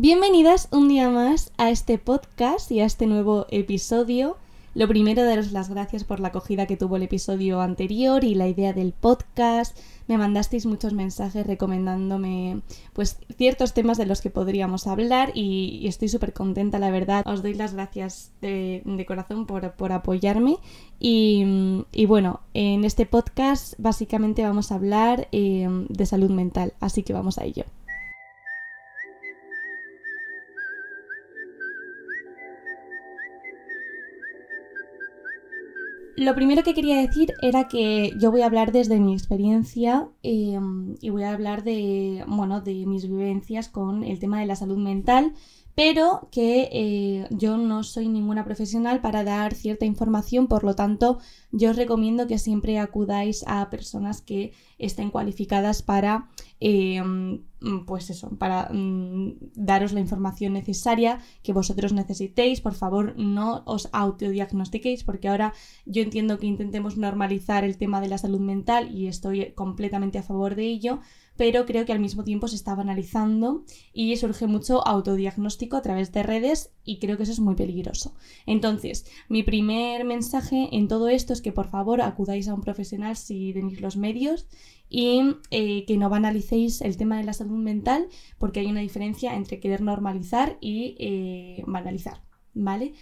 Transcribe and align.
Bienvenidas 0.00 0.68
un 0.70 0.86
día 0.86 1.10
más 1.10 1.50
a 1.56 1.70
este 1.70 1.98
podcast 1.98 2.70
y 2.70 2.78
a 2.78 2.84
este 2.84 3.08
nuevo 3.08 3.46
episodio. 3.50 4.36
Lo 4.76 4.86
primero, 4.86 5.24
daros 5.24 5.50
las 5.50 5.70
gracias 5.70 6.04
por 6.04 6.20
la 6.20 6.28
acogida 6.28 6.66
que 6.66 6.76
tuvo 6.76 6.94
el 6.94 7.02
episodio 7.02 7.60
anterior 7.60 8.22
y 8.22 8.36
la 8.36 8.46
idea 8.46 8.72
del 8.72 8.92
podcast. 8.92 9.76
Me 10.06 10.16
mandasteis 10.16 10.66
muchos 10.66 10.92
mensajes 10.92 11.44
recomendándome 11.48 12.60
pues 12.92 13.18
ciertos 13.36 13.74
temas 13.74 13.98
de 13.98 14.06
los 14.06 14.20
que 14.20 14.30
podríamos 14.30 14.86
hablar 14.86 15.32
y, 15.34 15.84
estoy 15.88 16.08
súper 16.08 16.32
contenta, 16.32 16.78
la 16.78 16.92
verdad. 16.92 17.26
Os 17.26 17.42
doy 17.42 17.54
las 17.54 17.74
gracias 17.74 18.30
de, 18.40 19.04
corazón 19.04 19.46
por, 19.46 19.92
apoyarme. 19.92 20.58
Y, 21.00 21.74
bueno, 22.06 22.38
en 22.54 22.84
este 22.84 23.04
podcast 23.04 23.74
básicamente 23.78 24.44
vamos 24.44 24.70
a 24.70 24.76
hablar 24.76 25.26
eh, 25.32 25.66
de 25.88 26.06
salud 26.06 26.30
mental, 26.30 26.74
así 26.78 27.02
que 27.02 27.12
vamos 27.12 27.38
a 27.38 27.44
ello. 27.44 27.64
Lo 36.18 36.34
primero 36.34 36.64
que 36.64 36.74
quería 36.74 36.96
decir 37.00 37.32
era 37.42 37.68
que 37.68 38.12
yo 38.18 38.32
voy 38.32 38.40
a 38.40 38.46
hablar 38.46 38.72
desde 38.72 38.98
mi 38.98 39.12
experiencia 39.12 40.08
em, 40.24 40.96
y 41.00 41.10
voy 41.10 41.22
a 41.22 41.32
hablar 41.32 41.62
de, 41.62 42.24
bueno, 42.26 42.60
de 42.60 42.86
mis 42.86 43.08
vivencias 43.08 43.68
con 43.68 44.02
el 44.02 44.18
tema 44.18 44.40
de 44.40 44.46
la 44.46 44.56
salud 44.56 44.78
mental 44.78 45.32
pero 45.78 46.28
que 46.32 46.68
eh, 46.72 47.28
yo 47.30 47.56
no 47.56 47.84
soy 47.84 48.08
ninguna 48.08 48.44
profesional 48.44 49.00
para 49.00 49.22
dar 49.22 49.54
cierta 49.54 49.84
información, 49.84 50.48
por 50.48 50.64
lo 50.64 50.74
tanto 50.74 51.20
yo 51.52 51.70
os 51.70 51.76
recomiendo 51.76 52.26
que 52.26 52.40
siempre 52.40 52.80
acudáis 52.80 53.44
a 53.46 53.70
personas 53.70 54.20
que 54.20 54.52
estén 54.78 55.10
cualificadas 55.12 55.82
para, 55.82 56.30
eh, 56.58 57.00
pues 57.86 58.10
eso, 58.10 58.30
para 58.38 58.70
mm, 58.72 59.36
daros 59.54 59.92
la 59.92 60.00
información 60.00 60.54
necesaria 60.54 61.20
que 61.44 61.52
vosotros 61.52 61.92
necesitéis. 61.92 62.60
Por 62.60 62.74
favor, 62.74 63.14
no 63.16 63.62
os 63.64 63.88
autodiagnostiquéis 63.92 65.04
porque 65.04 65.28
ahora 65.28 65.54
yo 65.86 66.02
entiendo 66.02 66.40
que 66.40 66.48
intentemos 66.48 66.96
normalizar 66.96 67.62
el 67.62 67.78
tema 67.78 68.00
de 68.00 68.08
la 68.08 68.18
salud 68.18 68.40
mental 68.40 68.90
y 68.92 69.06
estoy 69.06 69.52
completamente 69.52 70.18
a 70.18 70.24
favor 70.24 70.56
de 70.56 70.64
ello, 70.64 70.98
pero 71.38 71.66
creo 71.66 71.86
que 71.86 71.92
al 71.92 72.00
mismo 72.00 72.24
tiempo 72.24 72.48
se 72.48 72.56
está 72.56 72.74
banalizando 72.74 73.64
y 73.92 74.16
surge 74.16 74.48
mucho 74.48 74.86
autodiagnóstico 74.86 75.76
a 75.76 75.82
través 75.82 76.12
de 76.12 76.24
redes 76.24 76.72
y 76.84 76.98
creo 76.98 77.16
que 77.16 77.22
eso 77.22 77.32
es 77.32 77.38
muy 77.38 77.54
peligroso. 77.54 78.12
Entonces, 78.44 79.06
mi 79.28 79.44
primer 79.44 80.04
mensaje 80.04 80.68
en 80.72 80.88
todo 80.88 81.08
esto 81.08 81.32
es 81.32 81.40
que 81.40 81.52
por 81.52 81.68
favor 81.68 82.02
acudáis 82.02 82.48
a 82.48 82.54
un 82.54 82.60
profesional 82.60 83.16
si 83.16 83.52
tenéis 83.52 83.80
los 83.80 83.96
medios 83.96 84.48
y 84.90 85.36
eh, 85.52 85.84
que 85.86 85.96
no 85.96 86.10
banalicéis 86.10 86.80
el 86.80 86.96
tema 86.96 87.18
de 87.18 87.24
la 87.24 87.32
salud 87.32 87.58
mental 87.58 88.08
porque 88.38 88.58
hay 88.60 88.66
una 88.66 88.80
diferencia 88.80 89.36
entre 89.36 89.60
querer 89.60 89.80
normalizar 89.80 90.58
y 90.60 90.96
eh, 90.98 91.62
banalizar, 91.68 92.20
¿vale? 92.52 92.94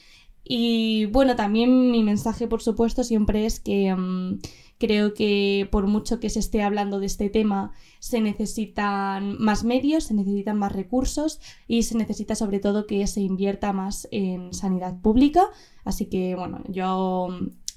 Y 0.44 1.06
bueno, 1.06 1.36
también 1.36 1.90
mi 1.90 2.04
mensaje 2.04 2.48
por 2.48 2.60
supuesto 2.60 3.02
siempre 3.02 3.46
es 3.46 3.60
que... 3.60 3.94
Mm, 3.94 4.40
Creo 4.78 5.14
que 5.14 5.68
por 5.70 5.86
mucho 5.86 6.20
que 6.20 6.28
se 6.28 6.38
esté 6.38 6.62
hablando 6.62 7.00
de 7.00 7.06
este 7.06 7.30
tema, 7.30 7.72
se 7.98 8.20
necesitan 8.20 9.38
más 9.38 9.64
medios, 9.64 10.04
se 10.04 10.14
necesitan 10.14 10.58
más 10.58 10.72
recursos 10.72 11.40
y 11.66 11.84
se 11.84 11.96
necesita 11.96 12.34
sobre 12.34 12.58
todo 12.60 12.86
que 12.86 13.06
se 13.06 13.20
invierta 13.20 13.72
más 13.72 14.06
en 14.10 14.52
sanidad 14.52 15.00
pública. 15.00 15.46
Así 15.84 16.06
que 16.06 16.34
bueno, 16.34 16.62
yo 16.68 17.28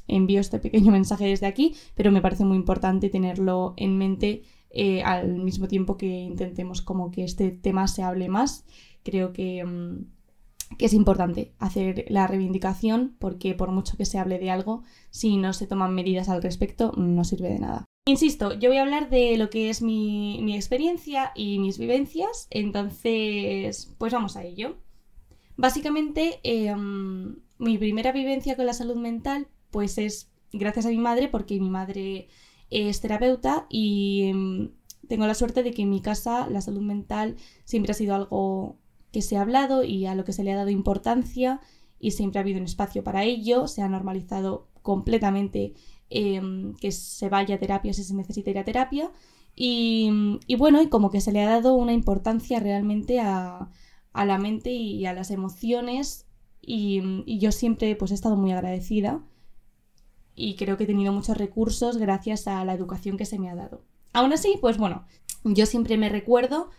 envío 0.08 0.42
este 0.42 0.60
pequeño 0.60 0.92
mensaje 1.00 1.26
desde 1.26 1.46
aquí, 1.46 1.76
pero 1.96 2.12
me 2.12 2.22
parece 2.22 2.44
muy 2.44 2.58
importante 2.58 3.10
tenerlo 3.10 3.74
en 3.78 3.98
mente 3.98 4.44
eh, 4.70 5.02
al 5.04 5.38
mismo 5.38 5.68
tiempo 5.68 5.98
que 5.98 6.08
intentemos 6.08 6.82
como 6.82 7.12
que 7.12 7.24
este 7.24 7.52
tema 7.52 7.88
se 7.88 8.04
hable 8.04 8.28
más. 8.30 8.66
Creo 9.04 9.32
que... 9.32 9.64
Mm, 9.64 10.19
que 10.78 10.86
es 10.86 10.94
importante 10.94 11.54
hacer 11.60 12.06
la 12.10 12.28
reivindicación 12.28 13.16
porque 13.20 13.56
por 13.56 13.72
mucho 13.72 13.98
que 13.98 14.06
se 14.06 14.20
hable 14.20 14.40
de 14.40 14.52
algo, 14.52 14.84
si 15.10 15.38
no 15.38 15.54
se 15.54 15.68
toman 15.68 15.96
medidas 15.96 16.30
al 16.30 16.42
respecto, 16.42 16.94
no 16.96 17.24
sirve 17.24 17.50
de 17.50 17.60
nada. 17.60 17.86
Insisto, 18.06 18.54
yo 18.54 18.70
voy 18.70 18.78
a 18.78 18.82
hablar 18.82 19.10
de 19.10 19.38
lo 19.38 19.50
que 19.50 19.70
es 19.70 19.82
mi, 19.82 20.56
experiencia 20.56 21.32
y 21.36 21.60
mis 21.60 21.78
vivencias, 21.78 22.48
entonces, 22.50 23.94
pues 23.98 24.14
vamos 24.14 24.36
a 24.36 24.44
ello. 24.44 24.78
Básicamente, 25.58 26.40
em, 26.44 27.38
mi 27.58 27.78
primera 27.78 28.12
vivencia 28.12 28.56
con 28.56 28.66
la 28.66 28.74
salud 28.74 28.96
mental, 28.96 29.48
pues 29.70 29.98
es 29.98 30.32
gracias 30.52 30.86
a 30.86 30.90
mi 30.90 30.98
madre, 30.98 31.28
porque 31.28 31.60
mi 31.60 31.70
madre 31.70 32.30
es 32.70 33.02
terapeuta 33.02 33.68
y 33.70 34.24
em, 34.30 34.72
tengo 35.08 35.28
la 35.28 35.36
suerte 35.36 35.64
de 35.64 35.72
que 35.72 35.84
en 35.84 35.90
mi 35.90 36.02
casa 36.02 36.48
la 36.50 36.62
salud 36.62 36.82
mental 36.82 37.36
siempre 37.66 37.92
ha 37.92 37.96
sido 37.96 38.16
algo 38.16 38.78
que 39.12 39.22
se 39.22 39.38
ha 39.38 39.42
hablado 39.42 39.84
y 39.84 40.06
a 40.06 40.16
lo 40.16 40.24
que 40.24 40.34
se 40.34 40.44
le 40.44 40.52
ha 40.52 40.58
dado 40.58 40.70
importancia 40.70 41.62
y 42.00 42.12
siempre 42.12 42.40
ha 42.40 42.42
habido 42.42 42.60
un 42.60 42.66
espacio 42.66 43.04
para 43.04 43.24
ello, 43.24 43.68
se 43.68 43.82
ha 43.82 43.90
normalizado 43.90 44.68
completamente 44.82 45.74
em, 46.10 46.74
que 46.76 46.92
se 46.92 47.30
vaya 47.30 47.56
a 47.56 47.60
terapia 47.60 47.94
si 47.94 48.04
se 48.04 48.14
necesita 48.14 48.50
ir 48.50 48.60
a 48.60 48.66
terapia 48.66 49.12
y, 49.62 50.10
bueno, 50.58 50.82
y 50.82 50.88
como 50.88 51.10
que 51.10 51.20
se 51.20 51.34
le 51.34 51.42
ha 51.42 51.50
dado 51.50 51.74
una 51.74 51.92
importancia 51.92 52.62
realmente 52.62 53.20
a, 53.20 53.70
la 54.14 54.38
mente 54.38 54.72
y 54.72 55.06
a 55.06 55.14
las 55.14 55.32
emociones 55.32 56.28
y, 56.62 57.02
y, 57.26 57.40
yo 57.40 57.52
siempre 57.52 57.96
pues 57.96 58.12
he 58.12 58.14
estado 58.14 58.38
muy 58.38 58.52
agradecida 58.52 59.22
y 60.36 60.56
creo 60.56 60.78
que 60.78 60.86
he 60.86 60.88
tenido 60.88 61.12
muchos 61.12 61.38
recursos 61.38 61.98
gracias 61.98 62.48
a 62.48 62.64
la 62.64 62.74
educación 62.74 63.18
que 63.18 63.26
se 63.26 63.38
me 63.38 63.50
ha 63.50 63.56
dado. 63.56 63.84
Aún 64.14 64.32
así, 64.32 64.58
pues 64.62 64.78
bueno, 64.78 65.06
yo 65.44 65.66
siempre 65.66 65.98
me 65.98 66.10
recuerdo 66.10 66.70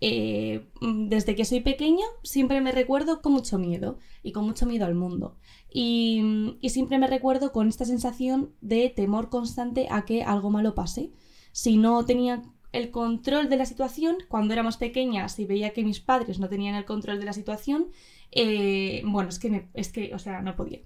eh, 0.00 0.68
desde 0.80 1.34
que 1.34 1.44
soy 1.44 1.60
pequeña 1.60 2.04
siempre 2.22 2.60
me 2.60 2.70
recuerdo 2.70 3.20
con 3.20 3.32
mucho 3.32 3.58
miedo 3.58 3.98
y 4.22 4.32
con 4.32 4.44
mucho 4.44 4.66
miedo 4.66 4.86
al 4.86 4.94
mundo. 4.94 5.36
Y, 5.70 6.56
siempre 6.68 6.98
me 6.98 7.06
recuerdo 7.06 7.52
con 7.52 7.68
esta 7.68 7.84
sensación 7.84 8.52
de 8.60 8.88
temor 8.90 9.28
constante 9.28 9.88
a 9.90 10.04
que 10.04 10.22
algo 10.22 10.50
malo 10.50 10.74
pase. 10.74 11.10
Si 11.52 11.76
no 11.76 12.04
tenía 12.04 12.42
el 12.72 12.90
control 12.90 13.48
de 13.48 13.56
la 13.56 13.66
situación, 13.66 14.16
cuando 14.28 14.52
éramos 14.52 14.76
pequeñas 14.76 15.38
y 15.38 15.46
veía 15.46 15.72
que 15.72 15.84
mis 15.84 16.00
padres 16.00 16.38
no 16.38 16.48
tenían 16.48 16.74
el 16.74 16.84
control 16.84 17.18
de 17.18 17.24
la 17.24 17.32
situación, 17.32 17.88
eh, 18.30 19.02
bueno, 19.06 19.30
es 19.30 19.38
que, 19.38 19.68
es 19.74 19.90
que, 19.90 20.14
o 20.14 20.18
sea, 20.18 20.42
no 20.42 20.54
podía. 20.54 20.80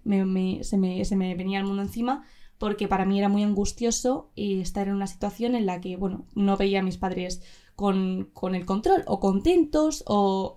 se, 0.63 0.79
me, 0.79 1.05
se 1.05 1.17
me 1.17 1.35
venía 1.35 1.59
el 1.59 1.67
mundo 1.67 1.83
encima 1.83 2.25
porque 2.63 2.87
para 2.87 3.05
mí 3.05 3.19
era 3.19 3.29
muy 3.29 3.43
angustioso 3.43 4.31
estar 4.37 4.87
en 4.87 4.95
una 4.95 5.09
situación 5.09 5.57
en 5.57 5.67
la 5.67 5.81
que, 5.81 5.97
bueno, 5.97 6.27
no 6.37 6.57
veía 6.57 6.79
a 6.79 6.85
mis 6.85 6.97
padres 6.97 7.43
con, 7.83 8.55
el 8.55 8.65
control 8.65 9.03
o 9.07 9.19
contentos 9.19 10.05
o 10.07 10.57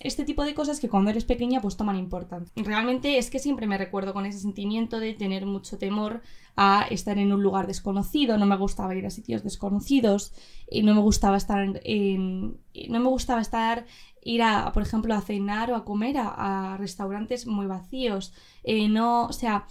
este 0.00 0.24
tipo 0.24 0.44
de 0.44 0.54
cosas 0.54 0.80
que 0.80 0.88
cuando 0.88 1.10
eres 1.10 1.24
pequeña 1.24 1.60
pues 1.60 1.76
toman 1.76 1.96
importancia. 1.96 2.52
Y 2.56 2.64
realmente 2.64 3.16
es 3.16 3.30
que 3.30 3.38
siempre 3.38 3.68
me 3.68 3.78
recuerdo 3.78 4.12
con 4.12 4.26
ese 4.26 4.40
sentimiento 4.40 4.98
de 4.98 5.14
tener 5.14 5.46
mucho 5.46 5.78
temor 5.78 6.22
a 6.56 6.86
estar 6.90 7.16
en 7.18 7.32
un 7.32 7.44
lugar 7.44 7.68
desconocido, 7.68 8.38
no 8.38 8.46
me 8.46 8.56
gustaba 8.56 8.94
ir 8.96 9.06
a 9.06 9.10
sitios 9.10 9.44
desconocidos 9.44 10.32
y 10.68 10.82
no 10.82 10.94
me 10.94 11.00
gustaba 11.00 11.36
estar 11.36 11.80
en, 11.84 12.58
no 12.88 13.00
me 13.00 13.08
gustaba 13.08 13.40
estar 13.40 13.86
ir 14.22 14.42
a, 14.42 14.72
por 14.72 14.82
ejemplo, 14.82 15.14
a 15.14 15.20
cenar 15.20 15.70
o 15.70 15.76
a 15.76 15.84
comer 15.84 16.16
a, 16.18 16.76
restaurantes 16.76 17.46
muy 17.46 17.66
vacíos. 17.66 18.32
Eh, 18.64 18.88
no, 18.88 19.26
o 19.26 19.32
sea, 19.32 19.66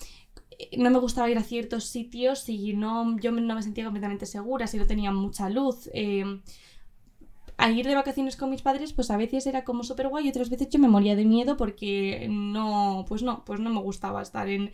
no 0.78 0.90
me 0.90 1.00
gustaba 1.00 1.30
ir 1.30 1.38
a 1.38 1.44
ciertos 1.44 1.86
sitios 1.86 2.40
si 2.40 2.74
no, 2.74 3.18
yo 3.20 3.32
no 3.32 3.56
me 3.56 3.64
sentía 3.64 3.84
completamente 3.84 4.26
segura, 4.26 4.68
si 4.68 4.78
no 4.78 4.86
tenía 4.86 5.12
mucha 5.12 5.50
luz. 5.50 5.90
Eh, 5.94 6.24
al 7.64 7.80
ir 7.80 7.88
de 7.88 7.96
vacaciones 7.96 8.36
con 8.36 8.50
mis 8.50 8.62
padres, 8.62 8.92
pues 8.92 9.10
a 9.10 9.16
veces 9.16 9.48
era 9.48 9.64
como 9.64 9.84
súper 9.84 10.10
guay 10.10 10.26
y 10.26 10.30
otras 10.30 10.50
veces 10.50 10.68
yo 10.68 10.80
me 10.80 10.90
moría 10.90 11.16
de 11.16 11.24
miedo 11.24 11.56
porque 11.56 12.28
no, 12.30 13.06
pues 13.08 13.24
no, 13.24 13.46
pues 13.46 13.62
no 13.62 13.70
me 13.70 13.80
gustaba 13.80 14.22
estar 14.22 14.50
en, 14.50 14.70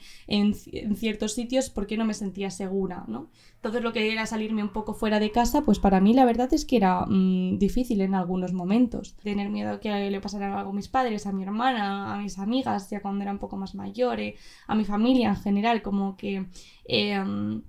ciertos 0.95 1.33
sitios 1.33 1.69
porque 1.69 1.97
no 1.97 2.05
me 2.05 2.15
sentía 2.15 2.49
segura, 2.49 3.03
¿no? 3.07 3.29
Entonces 3.57 3.83
lo 3.83 3.93
que 3.93 4.11
era 4.11 4.25
salirme 4.25 4.63
un 4.63 4.73
poco 4.73 4.95
fuera 4.95 5.19
de 5.19 5.29
casa, 5.29 5.61
pues 5.61 5.77
para 5.77 6.01
mí 6.01 6.15
la 6.15 6.25
verdad 6.25 6.51
es 6.51 6.65
que 6.65 6.77
era 6.77 7.05
mm, 7.05 7.59
difícil 7.59 8.01
en 8.01 8.15
algunos 8.15 8.53
momentos. 8.53 9.15
Tener 9.17 9.51
miedo 9.51 9.73
a 9.73 9.79
que 9.79 10.09
le 10.09 10.19
pasara 10.19 10.57
algo 10.57 10.71
a 10.71 10.73
mis 10.73 10.87
padres, 10.87 11.27
a 11.27 11.31
mi 11.31 11.43
hermana, 11.43 12.15
a 12.15 12.17
mis 12.17 12.39
amigas, 12.39 12.89
ya 12.89 13.03
cuando 13.03 13.21
era 13.21 13.31
un 13.31 13.37
poco 13.37 13.55
más 13.55 13.75
mayor, 13.75 14.17
a 14.65 14.73
mi 14.73 14.83
familia 14.83 15.29
en 15.29 15.35
general, 15.35 15.83
como 15.83 16.17
que 16.17 16.47
em, 16.85 17.61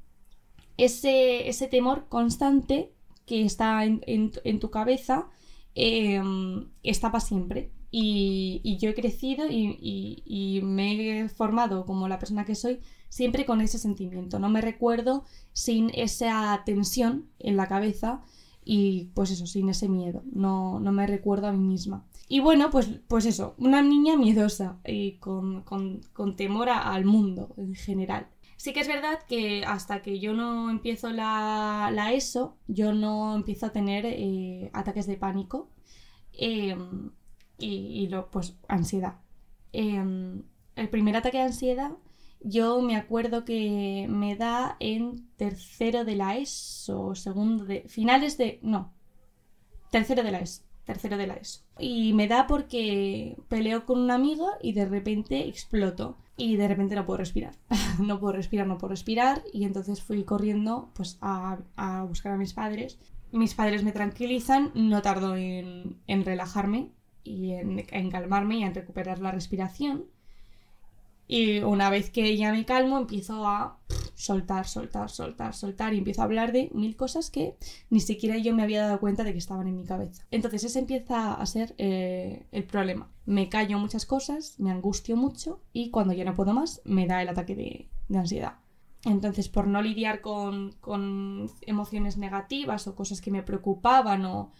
ese, 0.78 1.46
ese 1.46 1.66
temor 1.69 2.06
constante 2.08 2.94
que 3.31 3.44
está 3.44 3.85
en, 3.85 4.59
tu 4.59 4.71
cabeza 4.73 5.29
em, 5.77 6.69
está 6.82 7.12
para 7.12 7.25
siempre. 7.25 7.71
Y, 7.93 8.77
yo 8.81 8.91
he 8.91 8.94
crecido 8.94 9.47
y, 9.49 10.61
me 10.65 11.21
he 11.21 11.29
formado 11.29 11.87
como 11.87 12.09
la 12.09 12.19
persona 12.19 12.44
que 12.44 12.56
soy 12.56 12.81
siempre 13.09 13.47
con 13.47 13.61
ese 13.61 13.79
sentimiento. 13.79 14.41
No 14.41 14.49
me 14.49 14.61
recuerdo 14.61 15.25
sin 15.53 15.91
esa 15.94 16.61
tensión 16.67 17.29
en 17.38 17.56
la 17.56 17.69
cabeza 17.69 18.21
y 18.65 19.11
pues 19.15 19.31
eso, 19.31 19.47
sin 19.47 19.69
ese 19.69 19.88
miedo. 19.88 20.25
No, 20.33 20.81
no 20.81 20.91
me 20.91 21.06
recuerdo 21.06 21.47
a 21.47 21.53
mí 21.53 21.65
misma. 21.65 22.05
Y 22.29 22.41
bueno, 22.41 22.71
pues, 22.71 22.88
pues 23.06 23.26
eso, 23.26 23.55
una 23.59 23.81
niña 23.81 24.17
miedosa 24.17 24.81
y 24.85 25.19
con, 25.19 25.65
temor 26.37 26.69
al 26.69 27.05
mundo 27.05 27.55
en 27.56 27.76
general. 27.76 28.26
Sí 28.61 28.75
que 28.75 28.81
es 28.81 28.89
verdad 28.89 29.21
que 29.27 29.65
hasta 29.65 30.03
que 30.03 30.21
yo 30.21 30.35
no 30.35 30.69
empiezo 30.69 31.09
la, 31.09 32.11
ESO, 32.12 32.59
yo 32.69 32.93
no 32.93 33.35
empiezo 33.35 33.65
a 33.65 33.73
tener 33.73 34.05
eh, 34.05 34.69
ataques 34.75 35.07
de 35.07 35.17
pánico. 35.17 35.71
Em, 36.35 37.11
y, 37.57 38.07
lo, 38.09 38.31
pues 38.31 38.59
ansiedad. 38.69 39.15
Em, 39.73 40.43
el 40.77 40.91
primer 40.91 41.17
ataque 41.17 41.39
de 41.39 41.45
ansiedad 41.45 41.93
yo 42.41 42.83
me 42.83 42.97
acuerdo 42.97 43.47
que 43.47 44.07
me 44.11 44.37
da 44.37 44.77
en 44.79 45.27
tercero 45.39 46.05
de 46.05 46.17
la 46.17 46.37
ESO, 46.37 47.15
segundo 47.15 47.65
de... 47.65 47.89
finales 47.89 48.37
de... 48.37 48.59
no, 48.62 48.93
tercero 49.91 50.23
de 50.23 50.33
la 50.33 50.41
ESO, 50.41 50.65
tercero 50.90 51.16
de 51.16 51.28
la 51.28 51.34
ESO. 51.34 51.60
Y 51.78 52.12
me 52.14 52.26
da 52.26 52.48
porque 52.48 53.37
peleo 53.48 53.87
con 53.87 54.00
una 54.00 54.16
amiga 54.16 54.46
y 54.60 54.72
de 54.72 54.87
repente 54.87 55.46
exploto 55.46 56.19
y 56.37 56.56
de 56.56 56.66
repente 56.66 56.96
no 56.96 57.06
puedo 57.06 57.19
respirar. 57.19 57.54
no 58.00 58.19
puedo 58.19 58.32
respirar, 58.32 58.66
no 58.66 58.76
puedo 58.76 58.90
respirar 58.90 59.44
y 59.52 59.64
entonces 59.64 60.02
fui 60.02 60.25
corriendo 60.25 60.90
pues 60.94 61.16
a, 61.20 61.58
buscar 62.08 62.32
a 62.32 62.37
mis 62.37 62.54
padres. 62.54 62.98
Mis 63.31 63.54
padres 63.54 63.84
me 63.84 63.92
tranquilizan, 63.92 64.72
no 64.75 65.00
tardo 65.00 65.37
en, 65.37 66.00
relajarme 66.08 66.90
y 67.22 67.52
en, 67.52 67.87
en 67.88 68.10
calmarme 68.10 68.56
y 68.56 68.64
en 68.64 68.75
recuperar 68.75 69.20
la 69.20 69.31
respiración. 69.31 70.06
Y 71.32 71.61
una 71.61 71.91
vez 71.91 72.11
que 72.11 72.37
ya 72.37 72.50
me 72.50 72.65
calmo, 72.65 72.99
empiezo 72.99 73.47
a 73.47 73.79
soltar, 74.17 74.67
soltar, 74.67 75.09
soltar, 75.11 75.55
soltar 75.55 75.94
y 75.94 75.99
empiezo 75.99 76.23
a 76.23 76.25
hablar 76.25 76.50
de 76.50 76.71
mil 76.75 76.97
cosas 76.97 77.31
que 77.31 77.56
ni 77.88 78.00
siquiera 78.00 78.37
yo 78.37 78.53
me 78.53 78.65
había 78.65 78.82
dado 78.82 78.99
cuenta 78.99 79.23
de 79.23 79.31
que 79.31 79.38
estaban 79.38 79.69
en 79.69 79.77
mi 79.77 79.85
cabeza. 79.85 80.27
Entonces 80.32 80.65
ese 80.65 80.81
empieza 80.81 81.35
a 81.35 81.47
ser 81.47 81.77
eh, 81.79 82.47
el 82.50 82.65
problema. 82.65 83.12
Me 83.27 83.49
callo 83.49 83.79
muchas 83.79 84.06
cosas, 84.06 84.59
me 84.59 84.73
angustio 84.73 85.17
mucho 85.17 85.61
y 85.73 85.91
cuando 85.91 86.15
ya 86.15 86.25
no 86.25 86.35
puedo 86.35 86.53
más 86.53 86.82
me 86.85 87.06
da 87.06 87.23
el 87.23 87.29
ataque 87.29 87.55
de, 87.55 87.88
ansiedad. 88.12 88.55
Entonces, 89.05 89.49
por 89.49 89.69
no 89.69 89.83
lidiar 89.83 90.23
con, 90.23 90.73
con, 90.81 91.49
emociones 91.61 92.17
negativas 92.17 92.88
o 92.88 92.97
cosas 92.97 93.21
que 93.21 93.31
me 93.31 93.44
preocupaban 93.44 94.25
o 94.25 94.50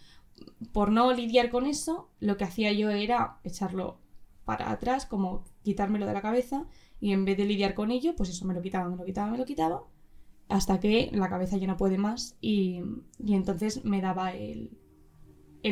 por 0.71 0.89
no 0.89 1.11
lidiar 1.11 1.49
con 1.49 1.65
eso, 1.65 2.07
lo 2.21 2.37
que 2.37 2.45
hacía 2.45 2.71
yo 2.71 2.89
era 2.91 3.39
echarlo 3.43 3.97
para 4.45 4.71
atrás, 4.71 5.05
como 5.05 5.43
quitármelo 5.63 6.05
de 6.05 6.13
la 6.13 6.21
cabeza 6.21 6.65
y 6.99 7.13
en 7.13 7.25
vez 7.25 7.37
de 7.37 7.45
lidiar 7.45 7.73
con 7.73 7.91
ello, 7.91 8.15
pues 8.15 8.29
eso 8.29 8.45
me 8.45 8.53
lo 8.53 8.61
quitaba, 8.61 8.89
me 8.89 8.97
lo 8.97 9.05
quitaba, 9.05 9.31
me 9.31 9.37
lo 9.37 9.45
quitaba, 9.45 9.83
hasta 10.49 10.79
que 10.79 11.09
la 11.13 11.29
cabeza 11.29 11.57
ya 11.57 11.67
no 11.67 11.77
puede 11.77 11.97
más 11.97 12.35
y, 12.41 12.81
entonces 13.27 13.83
me 13.85 14.01
daba 14.01 14.33
el, 14.33 14.69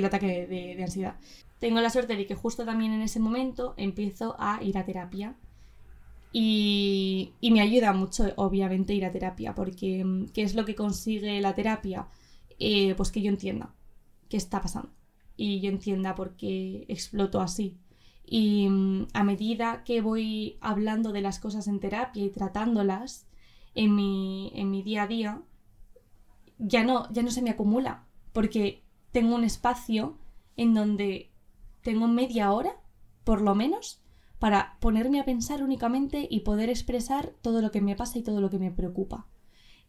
ataque 0.03 0.47
de, 0.47 0.81
ansiedad. 0.83 1.18
Tengo 1.59 1.81
la 1.81 1.89
suerte 1.89 2.15
de 2.15 2.25
que 2.25 2.36
justo 2.36 2.65
también 2.65 2.94
en 2.94 3.01
ese 3.01 3.19
momento 3.19 3.74
empiezo 3.77 4.36
a 4.39 4.63
ir 4.63 4.77
a 4.77 4.86
terapia. 4.86 5.36
Y, 6.31 7.33
me 7.42 7.62
ayuda 7.62 7.92
mucho, 7.92 8.25
obviamente, 8.38 8.94
ir 8.94 9.03
a 9.03 9.12
terapia, 9.12 9.56
porque 9.56 10.06
¿qué 10.33 10.44
es 10.44 10.56
lo 10.56 10.63
que 10.65 10.75
consigue 10.75 11.42
la 11.42 11.56
terapia? 11.56 12.07
Eh, 12.59 12.94
pues 12.95 13.12
que 13.12 13.21
yo 13.21 13.30
entienda 13.30 13.74
qué 14.30 14.38
está 14.38 14.62
pasando 14.62 14.92
y 15.38 15.62
yo 15.62 15.69
entienda 15.69 16.15
por 16.15 16.35
qué 16.35 16.85
exploto 16.89 17.39
así 17.39 17.77
y 18.30 18.70
mm, 18.70 19.08
a 19.14 19.24
medida 19.24 19.84
que 19.84 20.02
voy 20.02 20.58
hablando 20.62 21.12
de 21.12 21.22
las 21.22 21.40
cosas 21.40 21.68
en 21.68 21.80
terapia 21.80 22.24
y 22.24 22.30
tratándolas 22.30 23.28
en 23.74 23.96
mi, 23.96 24.52
en 24.54 24.70
mi 24.70 24.84
día 24.84 25.04
a 25.04 25.08
día, 25.08 25.42
ya 26.60 26.84
no, 26.84 27.12
ya 27.12 27.24
no 27.24 27.31
se 27.31 27.42
me 27.42 27.50
acumula, 27.50 28.06
porque 28.31 28.84
tengo 29.12 29.36
un 29.36 29.44
espacio 29.44 30.18
en 30.58 30.76
donde 30.76 31.31
tengo 31.81 32.08
media 32.08 32.52
hora, 32.52 32.76
por 33.24 33.42
lo 33.42 33.56
menos, 33.56 34.04
para 34.38 34.78
ponerme 34.80 35.20
a 35.20 35.26
pensar 35.26 35.64
únicamente 35.64 36.28
y 36.30 36.42
poder 36.42 36.70
expresar 36.70 37.34
todo 37.42 37.64
lo 37.64 37.72
que 37.72 37.81
me 37.81 37.96
pasa 37.96 38.20
y 38.20 38.24
todo 38.24 38.42
lo 38.42 38.52
que 38.52 38.60
me 38.60 38.72
preocupa. 38.72 39.26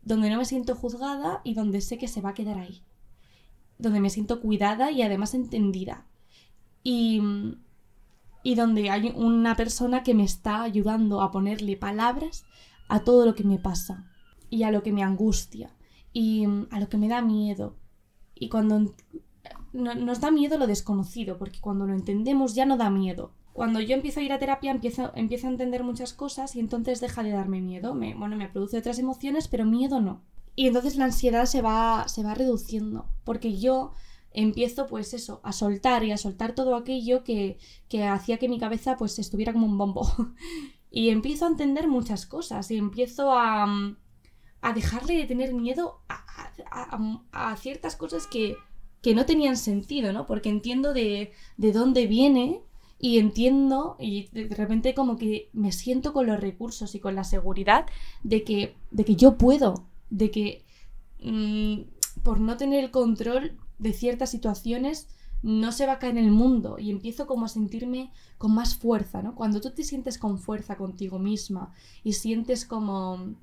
Donde 0.03 0.31
no 0.31 0.39
me 0.39 0.47
siento 0.47 0.75
juzgada 0.75 1.43
y 1.45 1.53
donde 1.53 1.83
sé 1.83 1.99
que 1.99 2.09
se 2.09 2.23
va 2.23 2.31
a 2.31 2.35
quedar 2.35 2.59
ahí. 2.59 2.83
Donde 3.79 4.01
me 4.01 4.09
siento 4.09 4.41
cuidada 4.41 4.91
y 4.91 5.03
además 5.03 5.35
entendida. 5.35 6.07
Y 6.83 7.21
mm, 7.21 7.70
y 8.43 8.55
donde 8.55 8.91
hay 8.91 9.13
una 9.15 9.57
persona 9.57 10.03
que 10.03 10.15
me 10.15 10.25
está 10.25 10.63
ayudando 10.63 11.21
a 11.21 11.31
ponerle 11.31 11.77
palabras 11.77 12.45
a 12.89 13.01
todo 13.01 13.27
lo 13.27 13.35
que 13.35 13.45
me 13.45 13.59
pasa 13.59 14.11
y 14.49 14.63
a 14.63 14.71
lo 14.71 14.83
que 14.83 14.93
me 14.93 15.03
angustia 15.03 15.71
y 16.13 16.47
mm, 16.47 16.69
a 16.71 16.81
lo 16.81 16.89
que 16.89 16.97
me 16.97 17.09
da 17.09 17.23
miedo. 17.23 17.77
Y 18.35 18.49
cuando 18.49 18.95
nos 19.73 20.21
da 20.21 20.31
miedo 20.31 20.59
lo 20.59 20.67
desconocido, 20.67 21.39
porque 21.39 21.61
cuando 21.61 21.87
lo 21.87 21.95
entendemos 21.95 22.55
ya 22.55 22.67
no 22.67 22.77
da 22.77 22.91
miedo. 22.91 23.33
Cuando 23.53 23.81
yo 23.81 23.95
empiezo 23.95 24.21
a 24.21 24.23
ir 24.23 24.33
a 24.33 24.39
terapia 24.39 24.71
empiezo, 24.71 25.13
empiezo 25.15 25.47
a 25.47 25.51
entender 25.51 25.85
muchas 25.85 26.13
cosas 26.13 26.57
y 26.57 26.61
entonces 26.61 27.01
deja 27.01 27.23
de 27.23 27.31
darme 27.31 27.61
miedo. 27.61 27.95
Me, 27.95 28.15
bueno, 28.15 28.37
me 28.37 28.49
produce 28.49 28.79
otras 28.79 28.99
emociones, 28.99 29.49
pero 29.49 29.65
miedo 29.65 30.01
no. 30.01 30.23
Y 30.57 30.67
entonces 30.67 30.97
la 30.97 31.05
ansiedad 31.05 31.47
se 31.47 31.63
va, 31.63 32.09
se 32.09 32.23
va 32.23 32.35
reduciendo, 32.35 33.07
porque 33.25 33.59
yo 33.59 33.93
empiezo 34.33 34.87
pues 34.87 35.15
eso, 35.15 35.41
a 35.43 35.53
soltar 35.53 36.05
y 36.05 36.13
a 36.13 36.17
soltar 36.17 36.55
todo 36.55 36.77
aquello 36.77 37.25
que, 37.25 37.59
hacía 38.09 38.39
que 38.39 38.49
mi 38.49 38.59
cabeza 38.59 38.97
pues 38.97 39.19
estuviera 39.19 39.53
como 39.53 39.67
un 39.67 39.79
bombo. 39.79 40.07
y 40.91 41.11
empiezo 41.11 41.45
a 41.45 41.49
entender 41.49 41.89
muchas 41.89 42.27
cosas 42.27 42.71
y 42.71 42.77
empiezo 42.77 43.33
a, 43.33 43.97
a 44.61 44.73
dejarle 44.73 45.17
de 45.17 45.27
tener 45.27 45.55
miedo 45.55 46.01
a, 46.09 47.57
ciertas 47.57 47.97
cosas 47.97 48.27
que, 48.27 48.57
que, 49.03 49.15
no 49.15 49.27
tenían 49.27 49.57
sentido, 49.57 50.13
¿no? 50.13 50.27
Porque 50.27 50.49
entiendo 50.49 50.93
de, 50.93 51.33
de 51.57 51.73
dónde 51.73 52.07
viene 52.07 52.63
y 52.99 53.19
entiendo 53.19 53.97
y 53.99 54.29
de 54.29 54.55
repente 54.55 54.95
como 54.95 55.17
que 55.17 55.49
me 55.53 55.73
siento 55.73 56.13
con 56.13 56.27
los 56.27 56.39
recursos 56.39 56.95
y 56.95 57.01
con 57.01 57.15
la 57.15 57.25
seguridad 57.25 57.87
de 58.23 58.45
que, 58.45 58.77
de 58.91 59.05
que 59.05 59.17
yo 59.17 59.39
puedo, 59.39 59.87
de 60.11 60.31
que 60.31 60.65
mm, 61.23 62.23
por 62.23 62.41
no 62.41 62.57
tener 62.57 62.85
el 62.85 62.91
control 62.91 63.59
de 63.81 63.93
ciertas 63.93 64.31
situaciones 64.31 65.09
no 65.43 65.73
se 65.73 65.87
va 65.87 65.95
a 65.95 65.99
caer 65.99 66.19
en 66.19 66.25
el 66.25 66.31
mundo 66.31 66.79
y 66.79 66.91
empiezo 66.91 67.27
como 67.27 67.47
a 67.47 67.49
sentirme 67.49 68.13
con 68.37 68.55
más 68.55 68.77
fuerza, 68.77 69.23
¿no? 69.23 69.35
Cuando 69.35 69.61
tú 69.61 69.71
te 69.71 69.85
sientes 69.85 70.19
con 70.19 70.39
fuerza 70.39 70.77
contigo 70.77 71.19
misma 71.19 71.73
y 72.05 72.13
sientes 72.13 72.67
como 72.67 73.35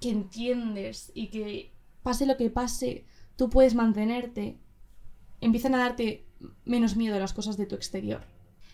que 0.00 0.10
entiendes 0.10 1.12
y 1.14 1.28
que 1.28 1.72
pase 2.02 2.26
lo 2.26 2.36
que 2.36 2.50
pase, 2.50 3.04
tú 3.36 3.48
puedes 3.48 3.76
mantenerte, 3.76 4.58
empiezan 5.40 5.76
a 5.76 5.78
darte 5.78 6.26
menos 6.64 6.96
miedo 6.96 7.14
a 7.14 7.20
las 7.20 7.32
cosas 7.32 7.56
de 7.56 7.66
tu 7.66 7.76
exterior. 7.76 8.22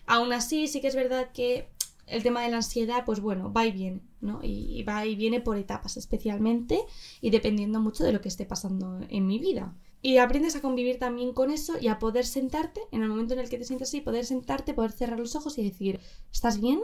Aún 0.07 0.33
así, 0.33 0.67
sí 0.67 0.81
que 0.81 0.87
es 0.87 0.95
verdad 0.95 1.31
que 1.31 1.69
el 2.07 2.23
tema 2.23 2.41
de 2.41 2.49
la 2.49 2.57
ansiedad, 2.57 3.05
pues 3.05 3.19
bueno, 3.19 3.53
va 3.53 3.67
y 3.67 3.71
viene, 3.71 4.01
¿no? 4.19 4.39
Y 4.41 4.81
va 4.83 5.05
y 5.05 5.15
viene 5.15 5.41
por 5.41 5.57
etapas 5.57 5.95
especialmente 5.95 6.79
y 7.21 7.29
dependiendo 7.29 7.79
mucho 7.79 8.03
de 8.03 8.13
lo 8.13 8.19
que 8.19 8.29
esté 8.29 8.45
pasando 8.45 8.99
en 9.07 9.27
mi 9.27 9.37
vida. 9.37 9.75
Y 10.01 10.17
aprendes 10.17 10.55
a 10.55 10.61
convivir 10.61 10.97
también 10.97 11.33
con 11.33 11.51
eso 11.51 11.77
y 11.79 11.87
a 11.87 11.99
poder 11.99 12.25
sentarte, 12.25 12.81
en 12.91 13.03
el 13.03 13.09
momento 13.09 13.33
en 13.33 13.39
el 13.39 13.49
que 13.49 13.57
te 13.57 13.65
sientas 13.65 13.89
así, 13.89 14.01
poder 14.01 14.25
sentarte, 14.25 14.73
poder 14.73 14.91
cerrar 14.91 15.19
los 15.19 15.35
ojos 15.35 15.57
y 15.57 15.63
decir, 15.63 15.99
¿estás 16.31 16.59
bien? 16.59 16.81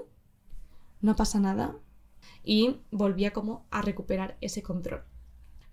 No 1.01 1.15
pasa 1.15 1.39
nada. 1.39 1.77
Y 2.43 2.77
volvía 2.91 3.33
como 3.33 3.65
a 3.71 3.81
recuperar 3.81 4.37
ese 4.41 4.61
control. 4.61 5.03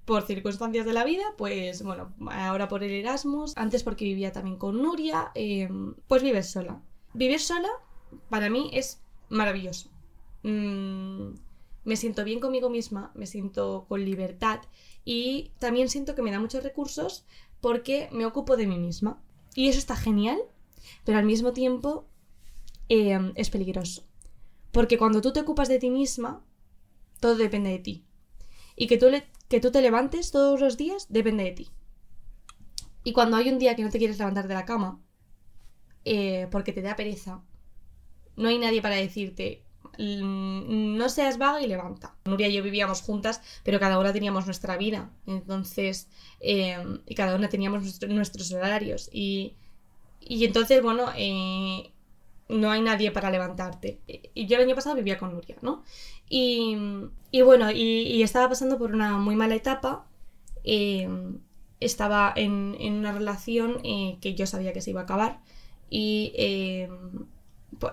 Por 0.07 0.23
circunstancias 0.23 0.87
de 0.87 0.93
la 0.93 1.05
vida, 1.05 1.25
pues 1.37 1.83
bueno, 1.83 2.15
ahora 2.31 2.69
por 2.69 2.83
el 2.83 2.91
Erasmus, 2.93 3.53
antes 3.57 3.83
porque 3.83 4.05
vivía 4.05 4.33
también 4.33 4.57
con 4.57 4.83
Nuria, 4.83 5.31
eh, 5.35 5.69
pues 6.09 6.23
vives 6.23 6.51
sola. 6.51 6.83
Vivir 7.13 7.41
sola 7.41 7.71
para 8.29 8.51
mí 8.51 8.71
es 8.73 9.03
maravilloso. 9.29 9.91
Mm, 10.43 11.35
me 11.85 11.97
siento 11.97 12.25
bien 12.25 12.41
conmigo 12.41 12.71
misma, 12.71 13.13
me 13.15 13.27
siento 13.27 13.87
con 13.89 14.05
libertad 14.05 14.61
y 15.05 15.53
también 15.59 15.89
siento 15.89 16.15
que 16.15 16.23
me 16.23 16.31
da 16.31 16.41
muchos 16.41 16.63
recursos 16.63 17.25
porque 17.61 18.09
me 18.13 18.27
ocupo 18.27 18.57
de 18.57 18.67
mí 18.67 18.79
misma. 18.79 19.23
Y 19.55 19.69
eso 19.69 19.79
está 19.79 19.97
genial, 19.97 20.39
pero 21.05 21.19
al 21.19 21.25
mismo 21.25 21.53
tiempo 21.53 22.09
em, 22.89 23.33
es 23.37 23.51
peligroso. 23.51 24.07
Porque 24.73 24.99
cuando 24.99 25.21
tú 25.21 25.33
te 25.33 25.41
ocupas 25.41 25.69
de 25.69 25.79
ti 25.79 25.91
misma, 25.91 26.45
todo 27.21 27.37
depende 27.37 27.71
de 27.71 27.79
ti. 27.79 28.05
Y 28.77 28.87
que 28.87 28.99
tú, 28.99 29.07
que 29.49 29.61
tú 29.61 29.71
te 29.71 29.81
levantes 29.81 30.31
todos 30.31 30.61
los 30.61 30.77
días 30.77 31.07
depende 31.09 31.45
de 31.45 31.53
ti. 31.53 31.71
Y 33.05 33.13
cuando 33.13 33.37
hay 33.37 33.51
un 33.51 33.59
día 33.59 33.77
que 33.77 33.83
no 33.83 33.91
te 33.91 33.99
quieres 33.99 34.19
levantar 34.19 34.49
de 34.49 34.55
la 34.55 34.65
cama, 34.65 35.01
eh, 36.05 36.49
porque 36.51 36.73
te 36.73 36.83
da 36.83 36.97
pereza, 36.97 37.43
no 38.37 38.49
hay 38.49 38.59
nadie 38.59 38.83
para 38.83 38.97
decirte, 38.97 39.64
no 39.99 41.09
seas 41.09 41.39
vaga 41.39 41.63
y 41.63 41.67
levanta. 41.67 42.15
Nuria 42.25 42.49
y 42.49 42.55
yo 42.55 42.63
vivíamos 42.63 43.03
juntas, 43.03 43.41
pero 43.65 43.81
cada 43.81 43.99
una 43.99 44.13
teníamos 44.13 44.47
nuestra 44.47 44.77
vida. 44.77 45.11
Entonces, 45.27 46.09
em, 46.41 47.01
y 47.07 47.15
cada 47.15 47.37
una 47.37 47.49
teníamos 47.49 48.03
nuestros 48.09 48.53
horarios. 48.53 49.09
Y, 49.13 49.57
entonces, 50.21 50.83
bueno, 50.83 51.07
eh, 51.17 51.93
no 52.49 52.71
hay 52.71 52.81
nadie 52.83 53.11
para 53.11 53.31
levantarte. 53.31 54.01
Y 54.35 54.47
yo 54.47 54.57
el 54.57 54.65
año 54.65 54.75
pasado 54.75 54.97
vivía 54.97 55.19
con 55.19 55.33
Nuria, 55.33 55.57
¿no? 55.63 55.83
Y, 56.29 56.77
bueno, 57.45 57.71
y, 57.71 58.23
estaba 58.23 58.49
pasando 58.49 58.79
por 58.79 58.93
una 58.93 59.19
muy 59.19 59.37
mala 59.37 59.55
etapa. 59.55 60.07
Em, 60.65 61.41
estaba 61.81 62.33
en, 62.37 62.77
en, 62.81 62.95
una 62.95 63.13
relación 63.13 63.81
eh, 63.85 64.19
que 64.21 64.35
yo 64.35 64.47
sabía 64.47 64.73
que 64.73 64.81
se 64.81 64.91
iba 64.91 65.03
a 65.03 65.05
acabar. 65.05 65.41
Y 65.91 66.33